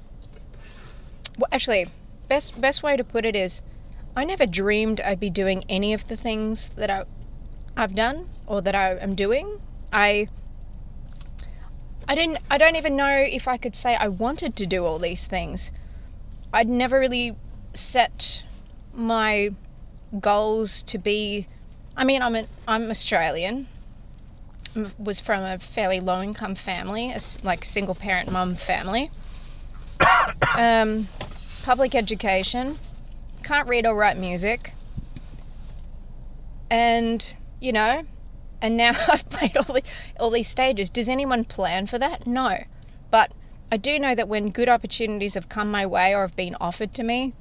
well, 1.38 1.48
actually, 1.50 1.86
best 2.28 2.60
best 2.60 2.82
way 2.82 2.96
to 2.96 3.04
put 3.04 3.24
it 3.24 3.34
is, 3.34 3.62
I 4.16 4.24
never 4.24 4.46
dreamed 4.46 5.00
I'd 5.00 5.20
be 5.20 5.30
doing 5.30 5.64
any 5.68 5.92
of 5.94 6.08
the 6.08 6.16
things 6.16 6.70
that 6.70 6.90
I, 6.90 7.04
I've 7.76 7.94
done 7.94 8.28
or 8.46 8.60
that 8.62 8.74
I 8.74 8.96
am 8.96 9.14
doing. 9.14 9.60
I. 9.92 10.28
I 12.08 12.14
didn't. 12.14 12.38
I 12.50 12.58
don't 12.58 12.76
even 12.76 12.96
know 12.96 13.08
if 13.08 13.48
I 13.48 13.56
could 13.56 13.76
say 13.76 13.94
I 13.94 14.08
wanted 14.08 14.56
to 14.56 14.66
do 14.66 14.84
all 14.84 14.98
these 14.98 15.26
things. 15.26 15.72
I'd 16.52 16.68
never 16.68 17.00
really 17.00 17.34
set 17.72 18.44
my 18.92 19.50
goals 20.20 20.82
to 20.84 20.98
be. 20.98 21.46
I 21.96 22.04
mean, 22.04 22.20
I'm 22.20 22.34
an, 22.34 22.48
I'm 22.68 22.90
Australian. 22.90 23.68
Was 24.98 25.20
from 25.20 25.42
a 25.42 25.58
fairly 25.58 26.00
low 26.00 26.22
income 26.22 26.54
family, 26.54 27.12
a 27.12 27.20
like 27.42 27.64
single 27.64 27.94
parent 27.94 28.30
mum 28.30 28.56
family 28.56 29.10
um, 30.56 31.08
public 31.62 31.94
education, 31.94 32.78
can't 33.44 33.68
read 33.68 33.86
or 33.86 33.94
write 33.94 34.16
music, 34.16 34.74
and 36.70 37.34
you 37.60 37.72
know, 37.72 38.02
and 38.60 38.76
now 38.76 38.90
I've 39.08 39.28
played 39.30 39.56
all 39.56 39.74
the 39.74 39.82
all 40.18 40.30
these 40.30 40.48
stages. 40.48 40.90
Does 40.90 41.08
anyone 41.08 41.44
plan 41.44 41.86
for 41.86 41.98
that? 41.98 42.26
No, 42.26 42.64
but 43.10 43.32
I 43.70 43.76
do 43.76 43.98
know 43.98 44.14
that 44.14 44.28
when 44.28 44.50
good 44.50 44.68
opportunities 44.68 45.34
have 45.34 45.48
come 45.48 45.70
my 45.70 45.86
way 45.86 46.14
or 46.14 46.20
have 46.20 46.36
been 46.36 46.54
offered 46.60 46.92
to 46.94 47.02
me, 47.02 47.32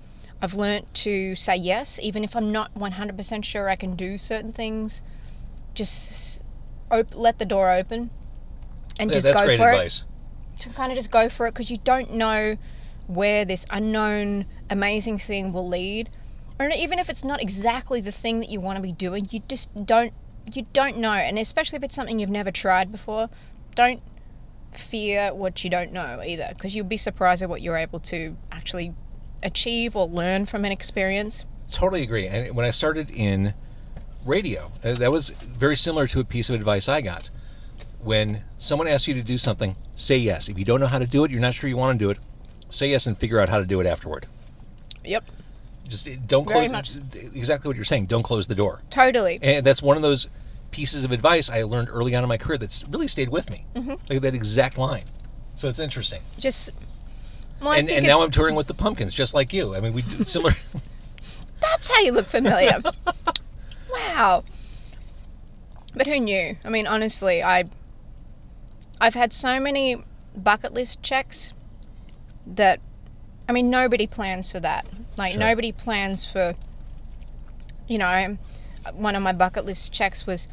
I've 0.41 0.53
learnt 0.53 0.93
to 0.95 1.35
say 1.35 1.57
yes, 1.57 1.99
even 2.01 2.23
if 2.23 2.35
I'm 2.35 2.51
not 2.51 2.73
100% 2.73 3.43
sure 3.43 3.67
I 3.69 3.75
can 3.75 3.95
do 3.95 4.17
certain 4.17 4.53
things. 4.53 5.03
Just 5.73 6.43
op- 6.89 7.15
let 7.15 7.37
the 7.37 7.45
door 7.45 7.71
open 7.71 8.09
and 8.97 9.11
Yeah, 9.11 9.19
just 9.19 9.27
go 9.27 9.39
for 9.41 9.45
it 9.49 9.53
advice. 9.53 10.03
To 10.61 10.69
kind 10.69 10.91
of 10.91 10.97
just 10.97 11.11
go 11.11 11.29
for 11.29 11.47
it 11.47 11.53
because 11.53 11.69
you 11.69 11.77
don't 11.77 12.11
know 12.11 12.57
where 13.07 13.45
this 13.45 13.65
unknown 13.69 14.45
amazing 14.69 15.17
thing 15.17 15.51
will 15.51 15.67
lead 15.67 16.09
or 16.59 16.69
even 16.69 16.99
if 16.99 17.09
it's 17.09 17.23
not 17.23 17.41
exactly 17.41 17.99
the 17.99 18.11
thing 18.11 18.39
that 18.39 18.49
you 18.49 18.59
want 18.59 18.77
to 18.77 18.81
be 18.81 18.91
doing 18.91 19.27
you 19.31 19.41
just 19.47 19.69
don't 19.85 20.13
you 20.53 20.65
don't 20.73 20.97
know 20.97 21.11
and 21.11 21.37
especially 21.37 21.77
if 21.77 21.83
it's 21.83 21.95
something 21.95 22.19
you've 22.19 22.29
never 22.29 22.51
tried 22.51 22.91
before 22.91 23.29
don't 23.75 24.01
fear 24.71 25.33
what 25.33 25.63
you 25.63 25.69
don't 25.69 25.91
know 25.91 26.21
either 26.25 26.49
because 26.53 26.73
you'll 26.73 26.85
be 26.85 26.97
surprised 26.97 27.43
at 27.43 27.49
what 27.49 27.61
you're 27.61 27.77
able 27.77 27.99
to 27.99 28.37
actually 28.51 28.93
achieve 29.43 29.95
or 29.95 30.05
learn 30.07 30.45
from 30.45 30.63
an 30.63 30.71
experience 30.71 31.45
Totally 31.71 32.03
agree. 32.03 32.27
And 32.27 32.53
when 32.53 32.65
I 32.65 32.71
started 32.71 33.09
in 33.09 33.53
radio. 34.25 34.71
Uh, 34.83 34.93
that 34.93 35.11
was 35.11 35.29
very 35.29 35.75
similar 35.75 36.07
to 36.07 36.19
a 36.19 36.23
piece 36.23 36.49
of 36.49 36.55
advice 36.55 36.87
I 36.87 37.01
got. 37.01 37.29
When 38.03 38.43
someone 38.57 38.87
asks 38.87 39.07
you 39.07 39.13
to 39.13 39.21
do 39.21 39.37
something, 39.37 39.75
say 39.95 40.17
yes. 40.17 40.49
If 40.49 40.57
you 40.57 40.65
don't 40.65 40.79
know 40.79 40.87
how 40.87 40.99
to 40.99 41.05
do 41.05 41.23
it, 41.23 41.31
you're 41.31 41.39
not 41.39 41.53
sure 41.53 41.69
you 41.69 41.77
want 41.77 41.99
to 41.99 42.05
do 42.05 42.09
it, 42.09 42.17
say 42.69 42.89
yes 42.89 43.05
and 43.05 43.17
figure 43.17 43.39
out 43.39 43.49
how 43.49 43.59
to 43.59 43.65
do 43.65 43.79
it 43.79 43.85
afterward. 43.85 44.25
Yep. 45.03 45.25
Just 45.87 46.07
uh, 46.07 46.11
don't 46.25 46.47
Very 46.47 46.67
close. 46.69 46.97
much. 46.97 47.35
Exactly 47.35 47.67
what 47.67 47.75
you're 47.75 47.85
saying. 47.85 48.05
Don't 48.07 48.23
close 48.23 48.47
the 48.47 48.55
door. 48.55 48.81
Totally. 48.89 49.39
And 49.41 49.65
that's 49.65 49.81
one 49.81 49.97
of 49.97 50.03
those 50.03 50.27
pieces 50.71 51.03
of 51.03 51.11
advice 51.11 51.49
I 51.49 51.63
learned 51.63 51.89
early 51.89 52.15
on 52.15 52.23
in 52.23 52.29
my 52.29 52.37
career 52.37 52.57
that's 52.57 52.83
really 52.87 53.07
stayed 53.07 53.29
with 53.29 53.51
me. 53.51 53.65
Mm-hmm. 53.75 53.93
Like 54.09 54.21
that 54.21 54.33
exact 54.33 54.77
line. 54.77 55.03
So 55.55 55.67
it's 55.67 55.79
interesting. 55.79 56.21
Just. 56.39 56.71
Well, 57.61 57.73
and 57.73 57.89
and 57.89 58.05
now 58.05 58.23
I'm 58.23 58.31
touring 58.31 58.55
with 58.55 58.67
the 58.67 58.73
Pumpkins, 58.73 59.13
just 59.13 59.33
like 59.33 59.53
you. 59.53 59.75
I 59.75 59.81
mean, 59.81 59.93
we 59.93 60.01
do 60.01 60.23
similar. 60.23 60.53
That's 61.61 61.89
how 61.89 61.99
you 62.01 62.11
look 62.11 62.25
familiar. 62.25 62.81
wow. 63.91 64.43
But 65.93 66.07
who 66.07 66.19
knew? 66.19 66.55
I 66.63 66.69
mean, 66.69 66.87
honestly, 66.87 67.43
I 67.43 67.65
I've 69.01 69.15
had 69.15 69.33
so 69.33 69.59
many 69.59 70.01
bucket 70.35 70.73
list 70.73 71.01
checks 71.01 71.53
that 72.45 72.79
I 73.49 73.51
mean, 73.51 73.69
nobody 73.69 74.07
plans 74.07 74.51
for 74.51 74.61
that. 74.61 74.85
Like 75.17 75.33
Sure. 75.33 75.41
nobody 75.41 75.71
plans 75.73 76.31
for 76.31 76.53
you 77.87 77.97
know, 77.97 78.37
one 78.93 79.15
of 79.15 79.23
my 79.23 79.33
bucket 79.33 79.65
list 79.65 79.91
checks 79.91 80.25
was 80.25 80.47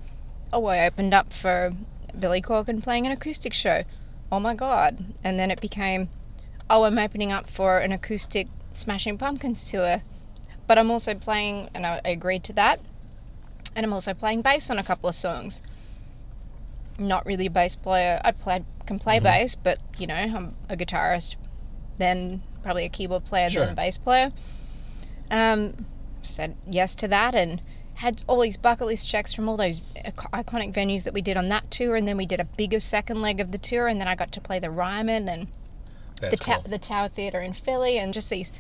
oh, 0.52 0.64
I 0.64 0.86
opened 0.86 1.14
up 1.14 1.32
for 1.32 1.70
Billy 2.18 2.42
Corgan 2.42 2.82
playing 2.82 3.06
an 3.06 3.12
acoustic 3.12 3.52
show. 3.52 3.84
Oh 4.32 4.40
my 4.40 4.54
god. 4.54 5.04
And 5.22 5.38
then 5.38 5.50
it 5.50 5.60
became 5.60 6.08
oh, 6.70 6.84
I'm 6.84 6.98
opening 6.98 7.30
up 7.30 7.48
for 7.48 7.78
an 7.78 7.92
acoustic 7.92 8.48
Smashing 8.72 9.18
Pumpkins 9.18 9.70
tour 9.70 10.02
but 10.68 10.78
I'm 10.78 10.90
also 10.90 11.14
playing, 11.14 11.70
and 11.74 11.84
I 11.84 12.00
I 12.04 12.10
agreed 12.10 12.44
to 12.44 12.52
that. 12.52 12.78
And 13.74 13.84
I'm 13.84 13.92
also 13.92 14.14
playing 14.14 14.42
bass 14.42 14.70
on 14.70 14.78
a 14.78 14.84
couple 14.84 15.08
of 15.08 15.14
songs. 15.14 15.62
Not 16.98 17.24
really 17.26 17.46
a 17.46 17.50
bass 17.50 17.76
player. 17.76 18.20
I 18.24 18.32
play 18.32 18.64
can 18.86 18.98
play 18.98 19.18
bass, 19.20 19.54
but 19.54 19.78
you 19.98 20.06
know 20.06 20.14
I'm 20.14 20.56
a 20.68 20.76
guitarist, 20.76 21.36
then 21.98 22.42
probably 22.62 22.84
a 22.84 22.88
keyboard 22.88 23.24
player, 23.24 23.48
Sure. 23.48 23.64
then 23.64 23.72
a 23.72 23.76
bass 23.76 23.98
player. 23.98 24.32
Um, 25.30 25.86
said 26.22 26.56
yes 26.68 26.94
to 26.96 27.08
that, 27.08 27.34
and 27.34 27.60
had 27.94 28.22
all 28.26 28.40
these 28.40 28.56
bucket 28.56 28.86
list 28.86 29.06
checks 29.08 29.32
from 29.32 29.48
all 29.48 29.56
those 29.56 29.80
iconic 30.32 30.72
venues 30.72 31.02
that 31.04 31.12
we 31.14 31.20
did 31.22 31.36
on 31.36 31.48
that 31.48 31.70
tour, 31.70 31.96
and 31.96 32.08
then 32.08 32.16
we 32.16 32.26
did 32.26 32.40
a 32.40 32.44
bigger 32.44 32.80
second 32.80 33.20
leg 33.22 33.38
of 33.40 33.52
the 33.52 33.58
tour, 33.58 33.86
and 33.88 34.00
then 34.00 34.08
I 34.08 34.14
got 34.14 34.32
to 34.32 34.40
play 34.40 34.58
the 34.58 34.70
Ryman 34.70 35.28
and 35.28 35.48
the, 36.16 36.30
That's 36.30 36.44
ta- 36.44 36.60
cool. 36.62 36.70
the 36.70 36.78
Tower 36.78 37.08
Theatre 37.08 37.40
in 37.40 37.52
Philly, 37.52 37.98
and 37.98 38.12
just 38.14 38.30
these 38.30 38.52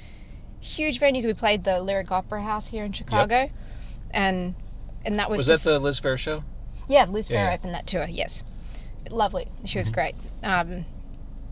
huge 0.60 1.00
venues. 1.00 1.24
We 1.24 1.34
played 1.34 1.64
the 1.64 1.80
Lyric 1.80 2.10
Opera 2.12 2.42
House 2.42 2.68
here 2.68 2.84
in 2.84 2.92
Chicago, 2.92 3.50
and 4.10 4.54
and 5.04 5.18
that 5.18 5.30
was, 5.30 5.38
Was 5.40 5.46
just 5.46 5.64
that 5.64 5.70
the 5.72 5.78
Liz 5.80 6.00
Phair 6.00 6.18
show? 6.18 6.44
Yeah. 6.88 7.04
Liz 7.06 7.28
Phair 7.28 7.32
Yeah. 7.48 7.54
opened 7.54 7.74
that 7.74 7.86
tour. 7.86 8.06
Yes, 8.08 8.42
lovely. 9.10 9.48
She 9.64 9.78
was 9.78 9.90
great, 9.90 10.14
um, 10.42 10.84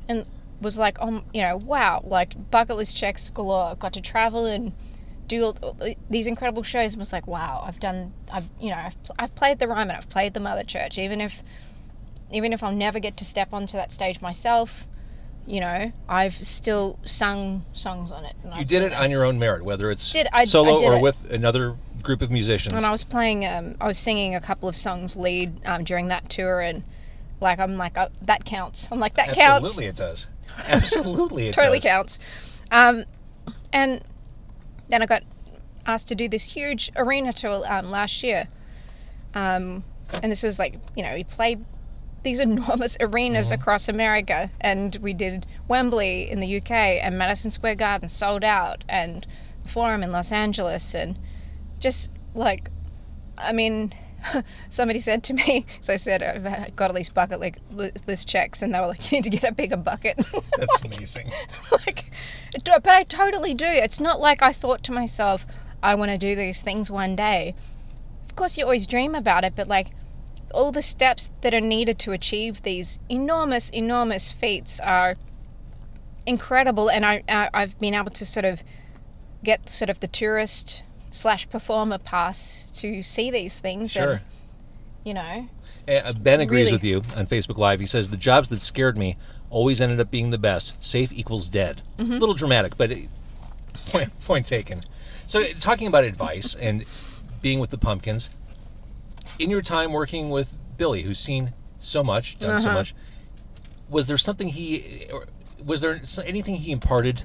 and 0.09 0.25
was 0.61 0.79
like, 0.79 1.01
um, 1.01 1.25
you 1.35 1.42
know, 1.42 1.57
wow, 1.59 2.03
like 2.05 2.51
bucket 2.51 2.77
list 2.77 2.96
checks 2.96 3.31
galore. 3.31 3.75
Got 3.77 3.92
to 3.94 4.01
travel 4.01 4.46
and 4.46 4.72
do 5.29 5.44
all, 5.44 5.77
these 6.09 6.27
incredible 6.27 6.62
shows. 6.62 6.94
And 6.94 7.01
was 7.01 7.12
like, 7.12 7.27
wow, 7.27 7.62
I've 7.66 7.79
done, 7.81 8.12
I've 8.33 8.49
you 8.61 8.70
know, 8.70 8.77
I've, 8.79 8.96
I've 9.18 9.35
played 9.35 9.59
the 9.59 9.68
Ryman, 9.68 9.94
I've 9.96 10.09
played 10.09 10.35
the 10.35 10.40
Mother 10.40 10.64
Church, 10.64 10.99
even 10.99 11.20
if 11.20 11.42
even 12.33 12.53
if 12.53 12.62
I'll 12.62 12.72
never 12.72 12.99
get 12.99 13.16
to 13.18 13.25
step 13.25 13.53
onto 13.53 13.77
that 13.77 13.92
stage 13.92 14.20
myself. 14.20 14.87
You 15.49 15.61
know, 15.61 15.92
I've 16.09 16.33
still 16.35 16.99
sung 17.05 17.64
songs 17.72 18.11
on 18.11 18.25
it. 18.25 18.35
and 18.42 18.53
You 18.55 18.61
I've 18.62 18.66
did 18.66 18.83
it 18.83 18.92
on 18.92 19.12
your 19.12 19.25
own 19.25 19.38
merit, 19.38 19.64
whether 19.64 19.92
it's 19.92 20.11
Did- 20.11 20.27
I- 20.33 20.40
I 20.40 20.44
solo 20.44 20.81
did 20.81 20.88
or 20.88 20.96
it. 20.96 21.03
with 21.03 21.31
another 21.33 21.77
group 22.07 22.23
of 22.23 22.31
musicians. 22.31 22.73
And 22.73 22.87
I 22.87 22.90
was 22.90 23.05
playing, 23.05 23.45
um, 23.45 23.75
I 23.81 23.87
was 23.87 23.99
singing 23.99 24.35
a 24.35 24.40
couple 24.40 24.69
of 24.69 24.77
songs 24.77 25.16
lead 25.16 25.53
um, 25.66 25.85
during 25.85 26.09
that 26.09 26.29
tour, 26.31 26.61
and 26.61 26.85
like 27.40 27.59
I'm 27.59 27.77
like 27.77 27.99
uh, 27.99 28.09
that 28.23 28.45
counts. 28.45 28.88
I'm 28.90 29.01
like 29.01 29.14
that 29.14 29.35
counts. 29.35 29.66
Absolutely, 29.66 29.87
it 29.87 29.97
does. 29.97 30.29
Absolutely, 30.69 31.49
it 31.49 31.55
totally 31.61 31.81
does. 31.81 31.90
counts. 31.90 32.19
Um, 32.71 33.05
and 33.73 34.03
then 34.88 35.03
I 35.03 35.07
got 35.07 35.23
asked 35.85 36.09
to 36.09 36.14
do 36.14 36.29
this 36.29 36.45
huge 36.53 36.90
arena 36.97 37.33
tour 37.33 37.64
um, 37.69 37.90
last 37.90 38.23
year. 38.23 38.49
Um, 39.35 39.85
and 40.23 40.33
this 40.33 40.42
was 40.42 40.59
like, 40.59 40.77
you 40.97 41.03
know, 41.03 41.14
we 41.14 41.25
played 41.25 41.64
these 42.23 42.40
enormous 42.49 42.97
arenas 43.01 43.49
Mm-hmm. 43.51 43.61
across 43.61 43.88
America, 43.88 44.51
and 44.61 44.97
we 45.03 45.12
did 45.12 45.47
Wembley 45.69 46.31
in 46.31 46.40
the 46.40 46.57
UK 46.59 46.71
and 46.71 47.19
Madison 47.19 47.51
Square 47.51 47.77
Garden 47.77 48.09
sold 48.09 48.45
out, 48.45 48.85
and 48.88 49.27
the 49.64 49.69
Forum 49.69 50.03
in 50.03 50.12
Los 50.12 50.33
Angeles, 50.33 50.95
and 50.95 51.19
just 51.79 52.11
like, 52.35 52.71
I 53.39 53.53
mean, 53.53 53.93
somebody 54.69 55.01
said 55.01 55.23
to 55.25 55.35
me, 55.35 55.67
so 55.81 55.93
I 55.93 55.97
said, 55.97 56.23
I've 56.23 56.77
got 56.77 56.91
all 56.91 56.97
these 56.97 57.09
bucket 57.09 57.41
li- 57.41 57.55
li- 57.71 57.93
list 58.07 58.29
checks, 58.29 58.62
and 58.62 58.75
they 58.75 58.81
were 58.81 58.89
like, 58.89 59.11
you 59.11 59.19
need 59.19 59.25
to 59.25 59.31
get 59.31 59.45
a 59.45 59.53
bigger 59.53 59.77
bucket. 59.77 60.17
That's 60.59 60.83
amazing. 60.83 61.31
like, 61.71 62.11
but 62.65 62.89
I 62.89 63.05
totally 63.05 63.55
do. 63.55 63.67
It's 63.67 64.01
not 64.01 64.21
like 64.21 64.43
I 64.43 64.53
thought 64.53 64.83
to 64.85 64.93
myself, 64.93 65.47
I 65.83 65.95
want 65.95 66.11
to 66.11 66.19
do 66.19 66.35
these 66.35 66.62
things 66.62 66.91
one 66.91 67.17
day. 67.17 67.55
Of 68.25 68.37
course, 68.37 68.59
you 68.59 68.65
always 68.65 68.87
dream 68.87 69.15
about 69.15 69.45
it, 69.45 69.55
but 69.55 69.69
like 69.69 69.89
all 70.53 70.73
the 70.73 70.83
steps 70.83 71.31
that 71.43 71.55
are 71.55 71.61
needed 71.61 71.99
to 72.01 72.12
achieve 72.12 72.62
these 72.62 72.99
enormous, 73.09 73.71
enormous 73.71 74.33
feats 74.33 74.81
are 74.81 75.17
incredible. 76.27 76.91
And 76.91 77.05
I, 77.05 77.23
I 77.29 77.51
I've 77.53 77.79
been 77.79 77.95
able 77.95 78.11
to 78.11 78.27
sort 78.27 78.45
of 78.45 78.62
get 79.45 79.71
sort 79.71 79.91
of 79.91 80.01
the 80.01 80.09
tourist 80.09 80.83
slash 81.11 81.49
performer 81.49 81.99
pass 81.99 82.71
to 82.77 83.03
see 83.03 83.31
these 83.31 83.59
things. 83.59 83.92
Sure. 83.92 84.12
And, 84.12 84.21
you 85.05 85.14
know, 85.14 85.49
Uh, 85.88 86.12
Ben 86.14 86.40
agrees 86.40 86.64
really- 86.66 86.73
with 86.73 86.85
you 86.85 87.03
on 87.16 87.27
Facebook 87.27 87.59
Live. 87.59 87.79
He 87.81 87.87
says 87.87 88.09
the 88.09 88.16
jobs 88.16 88.49
that 88.49 88.61
scared 88.61 88.99
me 88.99 89.16
always 89.51 89.81
ended 89.81 90.01
up 90.01 90.11
being 90.11 90.31
the 90.31 90.38
best. 90.38 90.75
Safe 90.83 91.12
equals 91.12 91.47
dead. 91.49 91.83
Mm-hmm. 91.99 92.12
A 92.14 92.16
little 92.19 92.35
dramatic, 92.35 92.77
but 92.77 92.90
it, 92.90 93.09
point 93.87 94.11
point 94.21 94.47
taken. 94.47 94.83
So 95.29 95.45
talking 95.61 95.87
about 95.87 96.03
advice 96.05 96.55
and 96.57 96.85
being 97.40 97.61
with 97.61 97.71
the 97.71 97.79
Pumpkins, 97.79 98.31
in 99.38 99.49
your 99.51 99.61
time 99.62 99.92
working 99.92 100.31
with 100.31 100.55
Billy, 100.77 101.03
who's 101.03 101.19
seen 101.21 101.53
so 101.79 102.03
much, 102.03 102.38
done 102.38 102.59
so 102.59 102.69
Uh-huh. 102.71 102.79
much, 102.79 102.95
was 103.88 104.09
there 104.09 104.16
something 104.16 104.49
he, 104.49 105.07
or 105.12 105.27
was 105.64 105.81
there 105.81 106.01
anything 106.25 106.57
he 106.57 106.73
imparted 106.73 107.23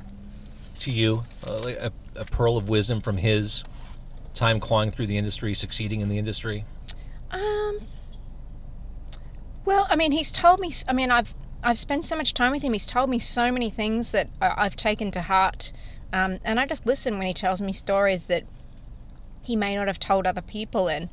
to 0.81 0.91
you, 0.91 1.23
uh, 1.47 1.71
a, 1.79 1.91
a 2.19 2.25
pearl 2.25 2.57
of 2.57 2.69
wisdom 2.69 3.01
from 3.01 3.17
his 3.17 3.63
time 4.33 4.59
clawing 4.59 4.91
through 4.91 5.07
the 5.07 5.17
industry, 5.17 5.53
succeeding 5.53 6.01
in 6.01 6.09
the 6.09 6.17
industry? 6.17 6.65
Um. 7.31 7.81
Well, 9.63 9.87
I 9.89 9.95
mean, 9.95 10.11
he's 10.11 10.31
told 10.31 10.59
me. 10.59 10.71
I 10.87 10.93
mean, 10.93 11.11
I've 11.11 11.33
I've 11.63 11.77
spent 11.77 12.05
so 12.05 12.15
much 12.15 12.33
time 12.33 12.51
with 12.51 12.63
him. 12.63 12.73
He's 12.73 12.87
told 12.87 13.09
me 13.09 13.19
so 13.19 13.51
many 13.51 13.69
things 13.69 14.11
that 14.11 14.29
I've 14.41 14.75
taken 14.75 15.11
to 15.11 15.21
heart, 15.21 15.71
um, 16.11 16.39
and 16.43 16.59
I 16.59 16.65
just 16.65 16.85
listen 16.85 17.17
when 17.17 17.27
he 17.27 17.33
tells 17.33 17.61
me 17.61 17.71
stories 17.71 18.23
that 18.25 18.43
he 19.43 19.55
may 19.55 19.75
not 19.75 19.87
have 19.87 19.99
told 19.99 20.25
other 20.25 20.41
people. 20.41 20.87
And 20.87 21.09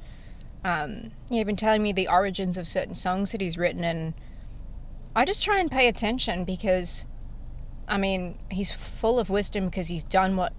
um, 0.64 1.10
he's 1.28 1.44
been 1.44 1.56
telling 1.56 1.82
me 1.82 1.92
the 1.92 2.08
origins 2.08 2.56
of 2.58 2.66
certain 2.66 2.94
songs 2.94 3.32
that 3.32 3.40
he's 3.40 3.58
written, 3.58 3.84
and 3.84 4.14
I 5.14 5.24
just 5.24 5.42
try 5.42 5.58
and 5.58 5.70
pay 5.70 5.88
attention 5.88 6.44
because, 6.44 7.04
I 7.88 7.98
mean, 7.98 8.38
he's 8.50 8.70
full 8.70 9.18
of 9.18 9.30
wisdom 9.30 9.66
because 9.66 9.88
he's 9.88 10.04
done 10.04 10.36
what 10.36 10.52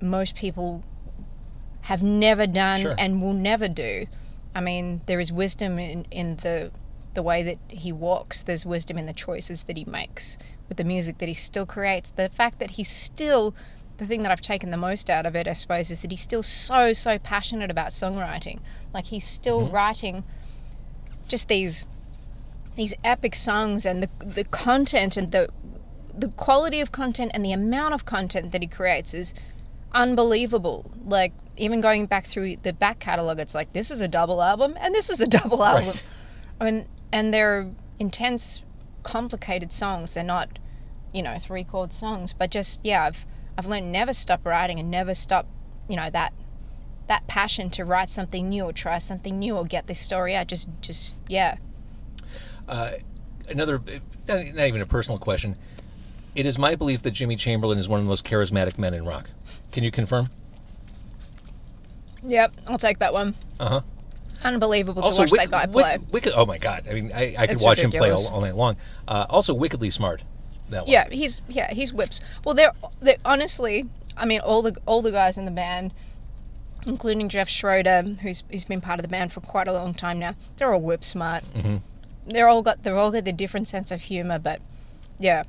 most 0.00 0.34
people 0.34 0.82
have 1.82 2.02
never 2.02 2.46
done 2.46 2.80
Sure. 2.80 2.94
and 2.98 3.20
will 3.20 3.32
never 3.32 3.68
do. 3.68 4.06
I 4.54 4.60
mean, 4.60 5.02
there 5.06 5.20
is 5.20 5.32
wisdom 5.32 5.78
in, 5.78 6.06
in 6.10 6.36
the 6.36 6.70
the 7.14 7.22
way 7.22 7.42
that 7.42 7.58
he 7.68 7.92
walks. 7.92 8.40
There's 8.42 8.64
wisdom 8.64 8.96
in 8.96 9.04
the 9.04 9.12
choices 9.12 9.64
that 9.64 9.76
he 9.76 9.84
makes 9.84 10.38
with 10.68 10.78
the 10.78 10.84
music 10.84 11.18
that 11.18 11.28
he 11.28 11.34
still 11.34 11.66
creates. 11.66 12.10
The 12.10 12.30
fact 12.30 12.58
that 12.58 12.72
he's 12.72 12.88
still 12.88 13.54
the 13.98 14.06
thing 14.06 14.22
that 14.22 14.32
I've 14.32 14.40
taken 14.40 14.70
the 14.70 14.76
most 14.78 15.10
out 15.10 15.26
of 15.26 15.36
it, 15.36 15.46
I 15.46 15.52
suppose, 15.52 15.90
is 15.90 16.00
that 16.02 16.10
he's 16.10 16.22
still 16.22 16.42
so 16.42 16.92
so 16.92 17.18
passionate 17.18 17.70
about 17.70 17.88
songwriting. 17.88 18.60
Like 18.94 19.06
he's 19.06 19.26
still 19.26 19.62
mm-hmm. 19.62 19.74
writing 19.74 20.24
just 21.28 21.48
these 21.48 21.86
these 22.74 22.94
epic 23.04 23.34
songs 23.34 23.84
and 23.84 24.02
the 24.02 24.08
the 24.24 24.44
content 24.44 25.16
and 25.16 25.30
the 25.30 25.48
the 26.16 26.28
quality 26.28 26.80
of 26.80 26.92
content 26.92 27.32
and 27.34 27.44
the 27.44 27.52
amount 27.52 27.94
of 27.94 28.04
content 28.04 28.52
that 28.52 28.62
he 28.62 28.68
creates 28.68 29.14
is 29.14 29.34
unbelievable. 29.92 30.90
Like 31.04 31.32
even 31.56 31.80
going 31.80 32.06
back 32.06 32.24
through 32.24 32.56
the 32.56 32.72
back 32.72 32.98
catalog, 32.98 33.38
it's 33.38 33.54
like 33.54 33.72
this 33.72 33.90
is 33.90 34.00
a 34.00 34.08
double 34.08 34.42
album 34.42 34.76
and 34.80 34.94
this 34.94 35.10
is 35.10 35.20
a 35.20 35.26
double 35.38 35.62
album. 35.62 35.88
Right. 35.88 36.04
I 36.60 36.64
mean, 36.64 36.86
and 37.12 37.32
they're 37.32 37.70
intense, 37.98 38.62
complicated 39.02 39.72
songs. 39.72 40.14
They're 40.14 40.24
not, 40.24 40.58
you 41.12 41.22
know, 41.22 41.36
three 41.38 41.64
chord 41.64 41.92
songs. 41.92 42.32
But 42.32 42.50
just 42.50 42.80
yeah, 42.84 43.04
I've 43.04 43.26
I've 43.56 43.66
learned 43.66 43.92
never 43.92 44.12
stop 44.12 44.44
writing 44.46 44.78
and 44.78 44.90
never 44.90 45.14
stop, 45.14 45.46
you 45.88 45.96
know, 45.96 46.10
that 46.10 46.32
that 47.08 47.26
passion 47.26 47.68
to 47.70 47.84
write 47.84 48.10
something 48.10 48.48
new 48.48 48.64
or 48.64 48.72
try 48.72 48.98
something 48.98 49.38
new 49.38 49.56
or 49.56 49.64
get 49.64 49.86
this 49.86 49.98
story 49.98 50.34
out. 50.34 50.46
Just 50.46 50.68
just 50.80 51.14
yeah. 51.28 51.56
Uh, 52.68 52.92
another 53.48 53.80
eh, 53.88 53.98
not, 54.28 54.54
not 54.54 54.66
even 54.66 54.80
a 54.80 54.86
personal 54.86 55.18
question 55.18 55.56
it 56.34 56.46
is 56.46 56.58
my 56.58 56.74
belief 56.74 57.02
that 57.02 57.10
jimmy 57.12 57.36
chamberlin 57.36 57.78
is 57.78 57.88
one 57.88 57.98
of 58.00 58.04
the 58.04 58.08
most 58.08 58.24
charismatic 58.24 58.78
men 58.78 58.94
in 58.94 59.04
rock 59.04 59.28
can 59.72 59.84
you 59.84 59.90
confirm 59.90 60.28
Yep, 62.24 62.52
I'll 62.68 62.78
take 62.78 62.98
that 63.00 63.12
one. 63.12 63.34
Uh 63.58 63.68
huh. 63.68 63.80
Unbelievable 64.44 65.02
to 65.02 65.06
Also, 65.06 65.22
watch 65.22 65.32
Wick- 65.32 65.40
that 65.40 65.50
guy 65.50 65.64
Wick- 65.66 65.72
play. 65.72 65.98
Wicked, 66.12 66.32
oh 66.36 66.46
my 66.46 66.58
god! 66.58 66.84
I 66.88 66.94
mean, 66.94 67.10
I, 67.14 67.34
I 67.38 67.46
could 67.46 67.56
It's 67.56 67.64
watch 67.64 67.80
him 67.80 67.90
play 67.90 68.10
all, 68.10 68.24
all 68.32 68.40
night 68.40 68.54
long. 68.56 68.76
Uh, 69.08 69.26
also, 69.28 69.54
wickedly 69.54 69.90
smart. 69.90 70.22
That 70.70 70.84
one. 70.84 70.92
Yeah, 70.92 71.08
he's 71.10 71.42
yeah 71.48 71.72
he's 71.74 71.92
whips. 71.92 72.20
Well, 72.44 72.54
they're 72.54 72.72
they 73.00 73.16
honestly, 73.24 73.86
I 74.16 74.24
mean, 74.24 74.40
all 74.40 74.62
the 74.62 74.76
all 74.86 75.02
the 75.02 75.10
guys 75.10 75.36
in 75.36 75.44
the 75.44 75.50
band, 75.50 75.92
including 76.86 77.28
Jeff 77.28 77.48
Schroeder, 77.48 78.02
who's 78.02 78.44
who's 78.50 78.64
been 78.64 78.80
part 78.80 78.98
of 78.98 79.02
the 79.02 79.08
band 79.08 79.32
for 79.32 79.40
quite 79.40 79.66
a 79.68 79.72
long 79.72 79.92
time 79.92 80.18
now, 80.20 80.34
they're 80.56 80.72
all 80.72 80.80
whip 80.80 81.02
smart. 81.04 81.42
Mm-hmm. 81.54 81.76
They're 82.30 82.48
all 82.48 82.62
got 82.62 82.84
they're 82.84 82.96
all 82.98 83.10
got 83.10 83.24
the 83.24 83.32
different 83.32 83.66
sense 83.68 83.90
of 83.90 84.02
humor, 84.02 84.38
but 84.38 84.60
yeah, 85.18 85.42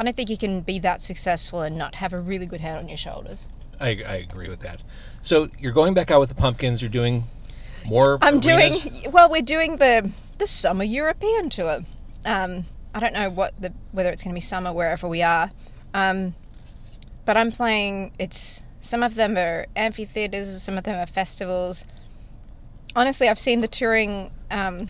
I 0.00 0.02
don't 0.02 0.16
think 0.16 0.30
you 0.30 0.38
can 0.38 0.62
be 0.62 0.78
that 0.78 1.02
successful 1.02 1.60
and 1.60 1.76
not 1.76 1.96
have 1.96 2.14
a 2.14 2.18
really 2.18 2.46
good 2.46 2.62
head 2.62 2.78
on 2.78 2.88
your 2.88 2.96
shoulders. 2.96 3.50
I, 3.78 3.88
I 3.88 4.14
agree 4.14 4.48
with 4.48 4.60
that. 4.60 4.82
So 5.20 5.48
you're 5.58 5.72
going 5.72 5.92
back 5.92 6.10
out 6.10 6.20
with 6.20 6.30
the 6.30 6.34
pumpkins. 6.34 6.80
You're 6.80 6.90
doing 6.90 7.24
more. 7.84 8.16
I'm 8.22 8.40
arenas? 8.40 8.80
doing 8.80 9.12
well. 9.12 9.28
We're 9.28 9.42
doing 9.42 9.76
the 9.76 10.10
the 10.38 10.46
summer 10.46 10.84
European 10.84 11.50
tour. 11.50 11.80
Um, 12.24 12.64
I 12.94 13.00
don't 13.00 13.12
know 13.12 13.28
what 13.28 13.60
the 13.60 13.74
whether 13.92 14.08
it's 14.08 14.24
going 14.24 14.32
to 14.32 14.36
be 14.36 14.40
summer 14.40 14.72
wherever 14.72 15.06
we 15.06 15.20
are, 15.22 15.50
um, 15.92 16.34
but 17.26 17.36
I'm 17.36 17.52
playing. 17.52 18.12
It's 18.18 18.62
some 18.80 19.02
of 19.02 19.16
them 19.16 19.36
are 19.36 19.66
amphitheaters, 19.76 20.62
some 20.62 20.78
of 20.78 20.84
them 20.84 20.96
are 20.96 21.06
festivals. 21.06 21.84
Honestly, 22.96 23.28
I've 23.28 23.38
seen 23.38 23.60
the 23.60 23.68
touring 23.68 24.32
um, 24.50 24.88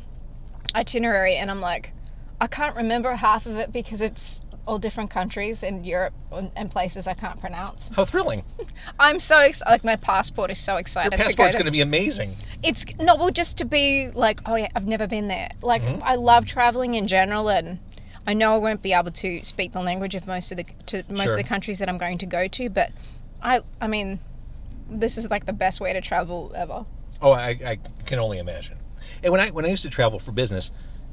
itinerary, 0.72 1.34
and 1.34 1.50
I'm 1.50 1.60
like, 1.60 1.94
I 2.40 2.46
can't 2.46 2.76
remember 2.76 3.12
half 3.16 3.46
of 3.46 3.56
it 3.56 3.72
because 3.72 4.00
it's 4.00 4.40
all 4.66 4.78
different 4.78 5.10
countries 5.10 5.62
in 5.62 5.84
Europe 5.84 6.14
and 6.32 6.50
and 6.56 6.70
places 6.70 7.06
I 7.06 7.14
can't 7.14 7.40
pronounce. 7.40 7.90
How 7.90 8.04
thrilling! 8.04 8.44
I'm 8.98 9.20
so 9.20 9.40
excited. 9.40 9.70
Like 9.70 9.84
my 9.84 9.96
passport 9.96 10.50
is 10.50 10.58
so 10.58 10.76
excited. 10.76 11.12
Your 11.12 11.18
passport's 11.24 11.54
going 11.54 11.66
to 11.66 11.72
be 11.72 11.80
amazing. 11.80 12.34
it's 12.62 12.84
not 12.98 13.18
well 13.18 13.30
just 13.30 13.56
to 13.58 13.64
be 13.64 14.10
like 14.10 14.40
oh 14.46 14.54
yeah 14.54 14.68
i've 14.76 14.86
never 14.86 15.06
been 15.06 15.28
there 15.28 15.48
like 15.62 15.82
mm-hmm. 15.82 16.02
i 16.02 16.14
love 16.14 16.44
traveling 16.44 16.94
in 16.94 17.06
general 17.06 17.48
and 17.48 17.78
i 18.26 18.34
know 18.34 18.54
i 18.54 18.58
won't 18.58 18.82
be 18.82 18.92
able 18.92 19.10
to 19.10 19.42
speak 19.42 19.72
the 19.72 19.80
language 19.80 20.14
of 20.14 20.26
most 20.26 20.50
of 20.52 20.58
the 20.58 20.66
to 20.84 21.02
most 21.08 21.22
Sure. 21.22 21.32
of 21.32 21.38
the 21.38 21.48
countries 21.48 21.78
that 21.78 21.88
i'm 21.88 21.96
going 21.96 22.18
to 22.18 22.26
go 22.26 22.46
to 22.48 22.68
but 22.68 22.90
i 23.42 23.62
i 23.80 23.86
mean 23.86 24.18
this 24.90 25.16
is 25.16 25.30
like 25.30 25.46
the 25.46 25.54
best 25.54 25.80
way 25.80 25.92
to 25.94 26.00
travel 26.02 26.52
ever 26.54 26.84
Oh, 27.22 27.32
I, 27.32 27.58
I 27.66 27.78
can 28.06 28.18
only 28.18 28.38
imagine. 28.38 28.78
And 29.22 29.30
when 29.32 29.40
I 29.42 29.50
when 29.50 29.64
I 29.64 29.68
used 29.68 29.82
to 29.82 29.90
travel 29.90 30.18
for 30.18 30.32
business, 30.32 30.70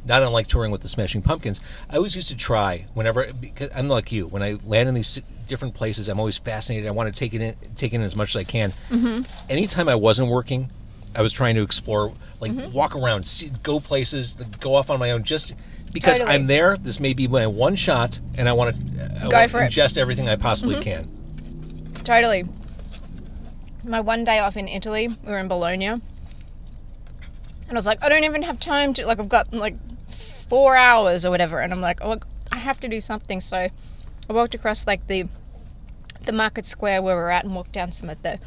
not 0.08 0.24
unlike 0.24 0.48
touring 0.48 0.72
with 0.72 0.82
the 0.82 0.88
Smashing 0.90 1.22
Pumpkins, 1.22 1.62
I 1.90 1.98
always 1.98 2.16
used 2.16 2.30
to 2.30 2.36
try 2.36 2.86
whenever 2.94 3.32
because 3.34 3.70
I'm 3.76 3.88
like 3.90 4.12
you. 4.12 4.28
When 4.28 4.42
I 4.42 4.56
land 4.66 4.90
in 4.90 4.96
these 4.96 5.22
different 5.48 5.74
places, 5.76 6.08
I'm 6.10 6.20
always 6.20 6.38
fascinated. 6.38 6.88
I 6.88 6.92
want 6.92 7.14
to 7.14 7.18
take 7.20 7.34
it 7.34 7.42
in, 7.42 7.56
take 7.76 7.94
in 7.94 8.02
as 8.02 8.16
much 8.16 8.30
as 8.36 8.40
I 8.40 8.44
can. 8.44 8.72
Mm-hmm. 8.90 9.22
Anytime 9.50 9.88
I 9.90 9.96
wasn't 9.96 10.30
working, 10.30 10.70
I 11.16 11.22
was 11.22 11.34
trying 11.34 11.56
to 11.56 11.62
explore, 11.64 12.14
like 12.40 12.52
Mm-hmm. 12.52 12.72
walk 12.74 12.96
around, 12.96 13.26
see, 13.28 13.52
go 13.64 13.80
places, 13.80 14.34
go 14.60 14.76
off 14.76 14.90
on 14.90 15.00
my 15.00 15.12
own, 15.12 15.24
just 15.24 15.54
because 15.94 16.20
Totally. 16.20 16.36
I'm 16.36 16.48
there. 16.48 16.78
This 16.78 17.00
may 17.00 17.14
be 17.14 17.28
my 17.28 17.48
one 17.48 17.76
shot, 17.76 18.20
and 18.38 18.48
I 18.48 18.54
want 18.54 18.76
to 18.76 19.26
uh, 19.26 19.30
Go 19.30 19.48
for 19.48 19.62
it. 19.62 19.72
ingest 19.72 19.98
everything 19.98 20.28
I 20.30 20.36
possibly 20.36 20.76
Mm-hmm. 20.76 20.84
can. 21.96 22.04
totally 22.04 22.44
my 23.84 24.00
one 24.02 24.24
day 24.26 24.40
off 24.40 24.58
in 24.58 24.68
italy 24.68 25.08
we 25.08 25.32
were 25.32 25.38
in 25.40 25.48
bologna 25.48 25.86
and 25.88 26.02
i 27.70 27.74
was 27.74 27.86
like 27.86 28.04
i 28.04 28.10
don't 28.10 28.24
even 28.26 28.44
have 28.44 28.60
time 28.60 28.94
to 28.94 29.06
like 29.06 29.18
i've 29.20 29.30
got 29.30 29.54
like 29.54 29.76
four 30.48 30.76
hours 30.76 31.26
or 31.26 31.30
whatever 31.30 31.60
and 31.60 31.74
i'm 31.74 31.82
like 31.82 32.00
oh 32.02 32.10
look 32.10 32.28
i 32.52 32.58
have 32.58 32.80
to 32.80 32.88
do 32.88 33.02
something. 33.02 33.42
So 33.42 33.58
i 33.58 34.34
walked 34.34 34.56
across 34.56 34.88
like 34.88 35.08
the 35.08 35.28
the 36.26 36.32
market 36.32 36.66
square 36.66 37.02
where 37.02 37.16
we're 37.16 37.30
at 37.30 37.46
and 37.46 37.54
walked 37.56 37.72
down 37.72 37.92
some 37.92 38.10
of 38.10 38.22
the 38.22 38.40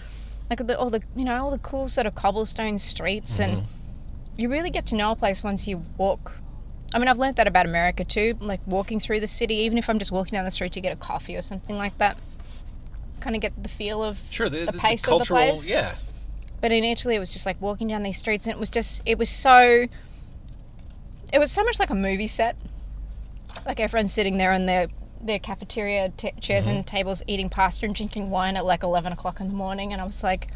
like 0.48 0.66
the, 0.66 0.78
all 0.78 0.90
the 0.90 1.02
you 1.14 1.24
know 1.24 1.44
all 1.44 1.50
the 1.50 1.58
cool 1.58 1.88
sort 1.88 2.06
of 2.06 2.14
cobblestone 2.14 2.78
streets 2.78 3.38
and 3.38 3.58
mm-hmm. 3.58 4.40
you 4.40 4.48
really 4.48 4.70
get 4.70 4.86
to 4.86 4.96
know 4.96 5.12
a 5.12 5.16
place 5.16 5.42
once 5.42 5.68
you 5.68 5.82
walk. 5.96 6.32
I 6.92 6.98
mean 6.98 7.06
i've 7.06 7.18
learned 7.18 7.36
that 7.36 7.46
about 7.46 7.66
america 7.66 8.04
too 8.04 8.36
like 8.40 8.60
walking 8.66 8.98
through 8.98 9.20
the 9.20 9.28
city 9.28 9.54
even 9.54 9.78
if 9.78 9.88
i'm 9.88 10.00
just 10.00 10.10
walking 10.10 10.32
down 10.32 10.44
the 10.44 10.50
street 10.50 10.72
to 10.72 10.80
get 10.80 10.92
a 10.92 10.96
coffee 10.96 11.36
or 11.36 11.42
something 11.42 11.76
like 11.76 11.96
that 11.98 12.18
kind 13.20 13.36
of 13.36 13.42
get 13.42 13.62
the 13.62 13.68
feel 13.68 14.02
of 14.02 14.20
Sure, 14.30 14.48
the, 14.48 14.60
the 14.64 14.72
the, 14.72 14.78
pace 14.78 15.04
cultural, 15.04 15.38
of 15.40 15.46
the 15.46 15.52
place. 15.52 15.68
yeah. 15.68 15.94
but 16.60 16.72
in 16.72 16.82
Italy, 16.82 17.14
it 17.14 17.18
was 17.18 17.30
just 17.30 17.46
like 17.46 17.60
walking 17.60 17.88
down 17.88 18.02
these 18.02 18.18
streets, 18.18 18.46
and 18.46 18.54
it 18.54 18.58
was 18.58 18.70
just, 18.70 19.02
it 19.06 19.18
was 19.18 19.28
so, 19.28 19.86
it 21.32 21.38
was 21.38 21.50
so 21.50 21.62
much 21.62 21.78
like 21.78 21.90
a 21.90 21.94
movie 21.94 22.26
set. 22.26 22.56
Like 23.66 23.80
everyone's 23.80 24.12
sitting 24.12 24.38
there 24.38 24.52
in 24.52 24.66
their 24.66 24.88
their 25.22 25.38
cafeteria 25.38 26.08
t- 26.16 26.32
chairs 26.40 26.66
and 26.66 26.78
mm-hmm. 26.78 26.96
tables, 26.96 27.22
eating 27.26 27.50
pasta 27.50 27.84
and 27.84 27.94
drinking 27.94 28.30
wine 28.30 28.56
at 28.56 28.64
like 28.64 28.82
eleven 28.82 29.12
o'clock 29.12 29.40
in 29.40 29.48
the 29.48 29.54
morning, 29.54 29.92
and 29.92 30.00
I 30.00 30.04
was 30.04 30.22
like, 30.22 30.48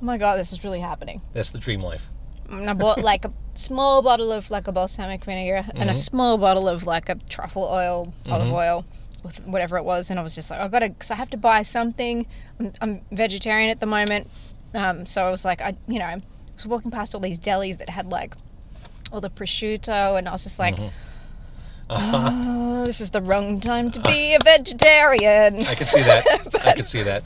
oh 0.00 0.04
my 0.04 0.16
god, 0.16 0.38
this 0.38 0.52
is 0.52 0.64
really 0.64 0.80
happening. 0.80 1.20
That's 1.32 1.50
the 1.50 1.58
dream 1.58 1.82
life. 1.82 2.08
Mm, 2.48 2.60
and 2.60 2.70
I 2.70 2.74
bought 2.74 2.98
like 3.02 3.24
a 3.24 3.32
small 3.54 4.02
bottle 4.02 4.32
of 4.32 4.50
like 4.50 4.68
a 4.68 4.72
balsamic 4.72 5.24
vinegar 5.24 5.68
and 5.74 5.84
a 5.84 5.86
mm-hmm. 5.86 5.92
small 5.92 6.38
bottle 6.38 6.68
of 6.68 6.84
like 6.84 7.08
a 7.08 7.16
truffle 7.28 7.64
oil, 7.64 8.12
olive 8.28 8.46
mm-hmm. 8.46 8.54
oil, 8.54 8.86
with 9.22 9.46
whatever 9.46 9.76
it 9.76 9.84
was. 9.84 10.10
And 10.10 10.18
I 10.18 10.22
was 10.22 10.34
just 10.34 10.50
like, 10.50 10.60
I've 10.60 10.70
got 10.70 10.80
to, 10.80 10.88
because 10.88 11.10
I 11.10 11.16
have 11.16 11.30
to 11.30 11.36
buy 11.36 11.62
something. 11.62 12.26
I'm, 12.58 12.72
I'm 12.80 13.00
vegetarian 13.12 13.70
at 13.70 13.80
the 13.80 13.86
moment. 13.86 14.28
Um, 14.74 15.06
so 15.06 15.26
I 15.26 15.30
was 15.30 15.44
like, 15.44 15.60
I, 15.60 15.76
you 15.88 15.98
know, 15.98 16.06
I 16.06 16.22
was 16.54 16.66
walking 16.66 16.90
past 16.90 17.14
all 17.14 17.20
these 17.20 17.38
delis 17.38 17.78
that 17.78 17.90
had 17.90 18.10
like 18.10 18.34
all 19.12 19.20
the 19.20 19.30
prosciutto, 19.30 20.18
and 20.18 20.28
I 20.28 20.32
was 20.32 20.42
just 20.44 20.58
like, 20.58 20.76
oh, 21.90 22.84
this 22.86 23.00
is 23.00 23.10
the 23.10 23.22
wrong 23.22 23.60
time 23.60 23.90
to 23.92 24.00
be 24.00 24.34
a 24.34 24.38
vegetarian. 24.44 25.64
I 25.66 25.74
can 25.74 25.86
see 25.86 26.02
that. 26.02 26.24
I 26.66 26.72
can 26.72 26.84
see 26.84 27.02
that. 27.02 27.24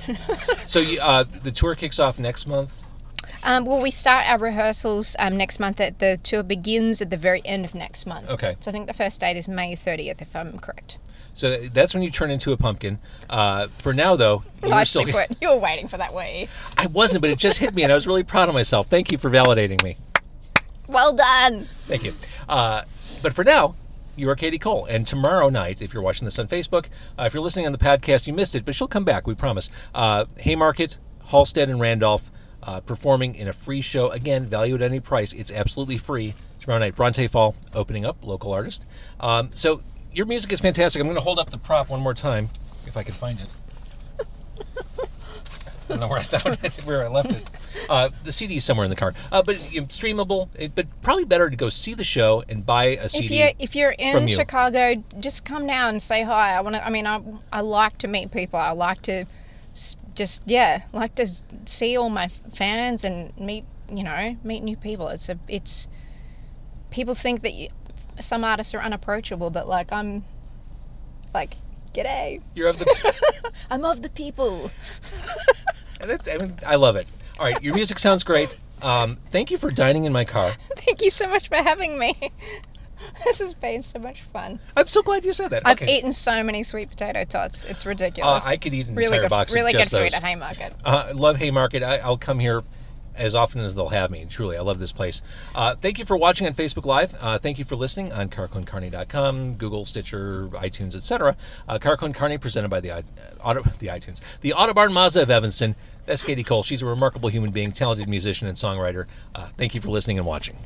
So 0.67 0.79
you, 0.81 1.01
uh, 1.01 1.25
the 1.25 1.51
tour 1.51 1.75
kicks 1.75 1.99
off 1.99 2.19
next 2.19 2.47
month. 2.47 2.85
Um, 3.43 3.65
well, 3.65 3.81
we 3.81 3.91
start 3.91 4.27
our 4.29 4.39
rehearsals 4.39 5.17
um, 5.19 5.37
next 5.37 5.59
month. 5.61 5.81
At 5.81 5.99
the 5.99 6.19
tour 6.23 6.43
begins 6.43 7.01
at 7.01 7.09
the 7.11 7.17
very 7.17 7.41
end 7.45 7.65
of 7.65 7.75
next 7.75 8.07
month. 8.07 8.29
Okay. 8.29 8.57
So 8.61 8.71
I 8.71 8.73
think 8.73 8.87
the 8.87 8.93
first 8.93 9.21
date 9.21 9.37
is 9.39 9.49
May 9.49 9.75
30th, 9.75 10.21
if 10.21 10.37
I'm 10.37 10.59
correct. 10.59 10.99
So 11.33 11.57
that's 11.57 11.95
when 11.95 12.03
you 12.03 12.11
turn 12.11 12.31
into 12.31 12.53
a 12.53 12.59
pumpkin. 12.59 12.99
Uh, 13.31 13.69
for 13.79 13.95
now, 13.95 14.15
though, 14.17 14.43
you 14.63 14.71
I 14.71 14.81
were 14.81 14.85
still. 14.85 15.05
with- 15.05 15.37
You 15.41 15.49
were 15.49 15.59
waiting 15.59 15.89
for 15.89 15.97
that, 15.97 16.13
were 16.13 16.27
you? 16.27 16.49
I 16.77 16.87
wasn't, 16.89 17.23
but 17.23 17.31
it 17.31 17.39
just 17.39 17.61
hit 17.61 17.73
me, 17.75 17.83
and 17.83 17.91
I 17.91 17.95
was 17.95 18.07
really 18.07 18.25
proud 18.25 18.49
of 18.51 18.55
myself. 18.55 18.89
Thank 18.89 19.11
you 19.11 19.17
for 19.17 19.31
validating 19.31 19.83
me. 19.83 19.97
Well 20.91 21.13
done. 21.13 21.67
Thank 21.81 22.05
you. 22.05 22.13
Uh, 22.49 22.83
but 23.23 23.33
for 23.33 23.45
now, 23.45 23.75
you 24.17 24.29
are 24.29 24.37
Katie 24.37 24.59
Cole. 24.59 24.87
And 24.87 25.07
tomorrow 25.07 25.49
night, 25.49 25.81
if 25.81 25.95
you're 25.95 26.03
watching 26.03 26.25
this 26.25 26.39
on 26.39 26.49
Facebook, 26.49 26.87
uh, 27.19 27.25
if 27.25 27.35
you're 27.35 27.43
listening 27.43 27.67
on 27.67 27.73
the 27.73 27.79
podcast, 27.79 28.27
you 28.27 28.33
missed 28.33 28.55
it, 28.55 28.65
but 28.65 28.75
she'll 28.75 28.89
come 28.89 29.05
back, 29.05 29.27
we 29.27 29.35
promise. 29.35 29.71
Uh, 29.95 30.25
Haymarket, 30.39 30.99
Halsted, 31.29 31.65
and 31.65 31.81
Randolph 31.81 32.31
uh, 32.63 32.81
performing 32.81 33.35
in 33.35 33.49
a 33.49 33.53
free 33.53 33.81
show. 33.81 34.11
Again, 34.11 34.47
value 34.47 34.75
at 34.75 34.83
any 34.83 35.01
price. 35.01 35.33
It's 35.33 35.53
absolutely 35.53 35.99
free. 35.99 36.35
Tomorrow 36.61 36.81
night, 36.81 36.95
Bronte 36.95 37.27
Fall 37.29 37.55
opening 37.75 38.05
up, 38.05 38.19
local 38.23 38.53
artist. 38.53 38.85
Um, 39.19 39.51
so 39.55 39.81
your 40.13 40.27
music 40.27 40.53
is 40.53 40.61
fantastic. 40.61 41.01
I'm 41.01 41.07
going 41.07 41.17
to 41.17 41.23
hold 41.23 41.39
up 41.39 41.51
the 41.51 41.59
prop 41.59 41.89
one 41.89 42.01
more 42.01 42.15
time, 42.15 42.51
if 42.87 42.97
I 42.97 43.03
can 43.03 43.15
find 43.15 43.41
it. 43.41 43.47
I 45.91 45.95
don't 45.95 46.01
know 46.01 46.09
where 46.09 46.21
I 46.21 46.23
found 46.23 46.59
it, 46.65 46.75
where 46.85 47.05
I 47.05 47.09
left 47.09 47.33
it. 47.33 47.51
Uh, 47.89 48.11
the 48.23 48.31
CD 48.31 48.57
is 48.57 48.65
somewhere 48.65 48.85
in 48.85 48.91
the 48.91 48.97
car, 48.97 49.13
uh, 49.33 49.43
but 49.43 49.57
it's 49.57 49.99
streamable. 49.99 50.49
It, 50.57 50.75
but 50.75 50.87
probably 51.03 51.25
better 51.25 51.51
to 51.51 51.57
go 51.57 51.69
see 51.69 51.95
the 51.95 52.05
show 52.05 52.45
and 52.49 52.65
buy 52.65 52.85
a 52.85 53.09
CD. 53.09 53.27
If 53.27 53.31
you're 53.31 53.53
if 53.59 53.77
you're 53.77 53.95
in 53.99 54.29
you. 54.29 54.35
Chicago, 54.35 55.03
just 55.19 55.45
come 55.45 55.67
down 55.67 55.91
and 55.91 56.03
say 56.03 56.23
hi. 56.23 56.55
I 56.55 56.61
want 56.61 56.77
to. 56.77 56.87
I 56.87 56.91
mean, 56.91 57.07
I 57.07 57.21
I 57.53 57.61
like 57.61 57.99
to 57.99 58.09
meet 58.09 58.31
people. 58.31 58.61
I 58.61 58.71
like 58.71 59.03
to 59.03 59.25
just 60.15 60.43
yeah, 60.47 60.83
like 60.93 61.17
to 61.17 61.27
see 61.67 61.97
all 61.97 62.11
my 62.11 62.29
fans 62.29 63.05
and 63.05 63.37
meet 63.37 63.65
you 63.91 64.05
know 64.05 64.37
meet 64.45 64.63
new 64.63 64.77
people. 64.77 65.09
It's 65.09 65.29
a 65.29 65.39
it's 65.49 65.89
people 66.91 67.17
think 67.17 67.43
that 67.43 67.55
you, 67.55 67.69
some 68.21 68.45
artists 68.45 68.75
are 68.75 68.81
unapproachable, 68.81 69.51
but 69.51 69.69
like 69.69 69.93
I'm 69.93 70.25
like 71.35 71.57
g'day. 71.93 72.43
You're 72.55 72.69
of 72.69 72.79
the. 72.79 73.53
I'm 73.71 73.85
of 73.85 74.03
the 74.03 74.11
people. 74.11 74.71
I 76.03 76.37
mean, 76.39 76.59
I 76.67 76.77
love 76.77 76.97
it. 76.97 77.07
All 77.39 77.47
right, 77.47 77.63
your 77.63 77.75
music 77.75 77.99
sounds 77.99 78.25
great. 78.25 78.59
Um, 78.83 79.19
thank 79.31 79.51
you 79.51 79.59
for 79.59 79.71
dining 79.71 80.05
in 80.05 80.13
my 80.13 80.25
car. 80.25 80.53
Thank 80.77 81.03
you 81.03 81.11
so 81.11 81.29
much 81.29 81.49
for 81.49 81.57
having 81.57 81.99
me. 81.99 82.15
This 83.25 83.41
has 83.41 83.55
been 83.55 83.83
so 83.83 83.99
much 83.99 84.23
fun. 84.23 84.61
I'm 84.77 84.89
so 84.89 85.03
glad 85.03 85.25
you 85.25 85.33
said 85.33 85.49
that. 85.49 85.63
I've 85.67 85.81
okay. 85.81 85.99
eaten 85.99 86.13
so 86.13 86.43
many 86.43 86.63
sweet 86.63 86.91
potato 86.91 87.25
tots. 87.25 87.65
It's 87.65 87.85
Uh, 87.85 87.91
ridiculous. 87.91 88.47
I 88.47 88.57
could 88.57 88.73
eat 88.73 88.87
an 88.87 88.95
really 88.95 89.09
entire 89.09 89.23
good, 89.23 89.31
box 89.31 89.55
really 89.55 89.73
good 89.73 89.89
food 89.89 90.15
at 90.15 90.23
Haymarket. 90.23 90.75
Uh, 90.85 91.07
I 91.09 91.13
love 91.13 91.37
Haymarket. 91.37 91.83
I, 91.83 91.99
I'll 91.99 92.17
come 92.19 92.39
here 92.39 92.63
as 93.21 93.35
often 93.35 93.61
as 93.61 93.75
they'll 93.75 93.91
have 93.91 94.11
me. 94.11 94.27
Truly, 94.29 94.57
I 94.57 94.63
love 94.63 94.79
this 94.79 94.93
place. 94.93 95.23
Uh, 95.55 95.75
thank 95.77 95.99
you 95.99 96.05
for 96.05 96.17
watching 96.17 96.47
on 96.47 96.55
Facebook 96.55 96.85
Live. 96.87 97.15
Uh, 97.21 97.39
thank 97.39 97.59
you 97.59 97.65
for 97.65 97.77
listening 97.77 98.13
on 98.13 98.29
carconcarney.com, 98.29 99.55
Google, 99.55 99.85
Stitcher, 99.85 100.49
iTunes, 100.49 100.97
etc. 100.97 101.37
Uh, 101.69 101.79
Carcon 101.79 102.13
Carney 102.13 102.39
presented 102.39 102.69
by 102.69 102.81
the, 102.81 102.91
i- 102.93 103.03
Auto, 103.45 103.63
the 103.79 103.89
iTunes, 103.89 104.21
the 104.41 104.51
Autobarn 104.57 104.93
Mazda 104.93 105.23
of 105.23 105.31
Evanston. 105.31 105.77
That's 106.07 106.23
Katie 106.23 106.43
Cole. 106.43 106.63
She's 106.63 106.83
a 106.83 106.87
remarkable 106.87 107.29
human 107.29 107.51
being, 107.53 107.71
talented 107.73 108.09
musician 108.09 108.49
and 108.49 108.57
songwriter. 108.57 109.07
Uh, 109.35 109.47
thank 109.57 109.75
you 109.75 109.81
for 109.81 109.89
listening 109.89 110.19
and 110.19 110.27
watching. 110.27 110.57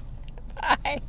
Bye. 0.60 1.00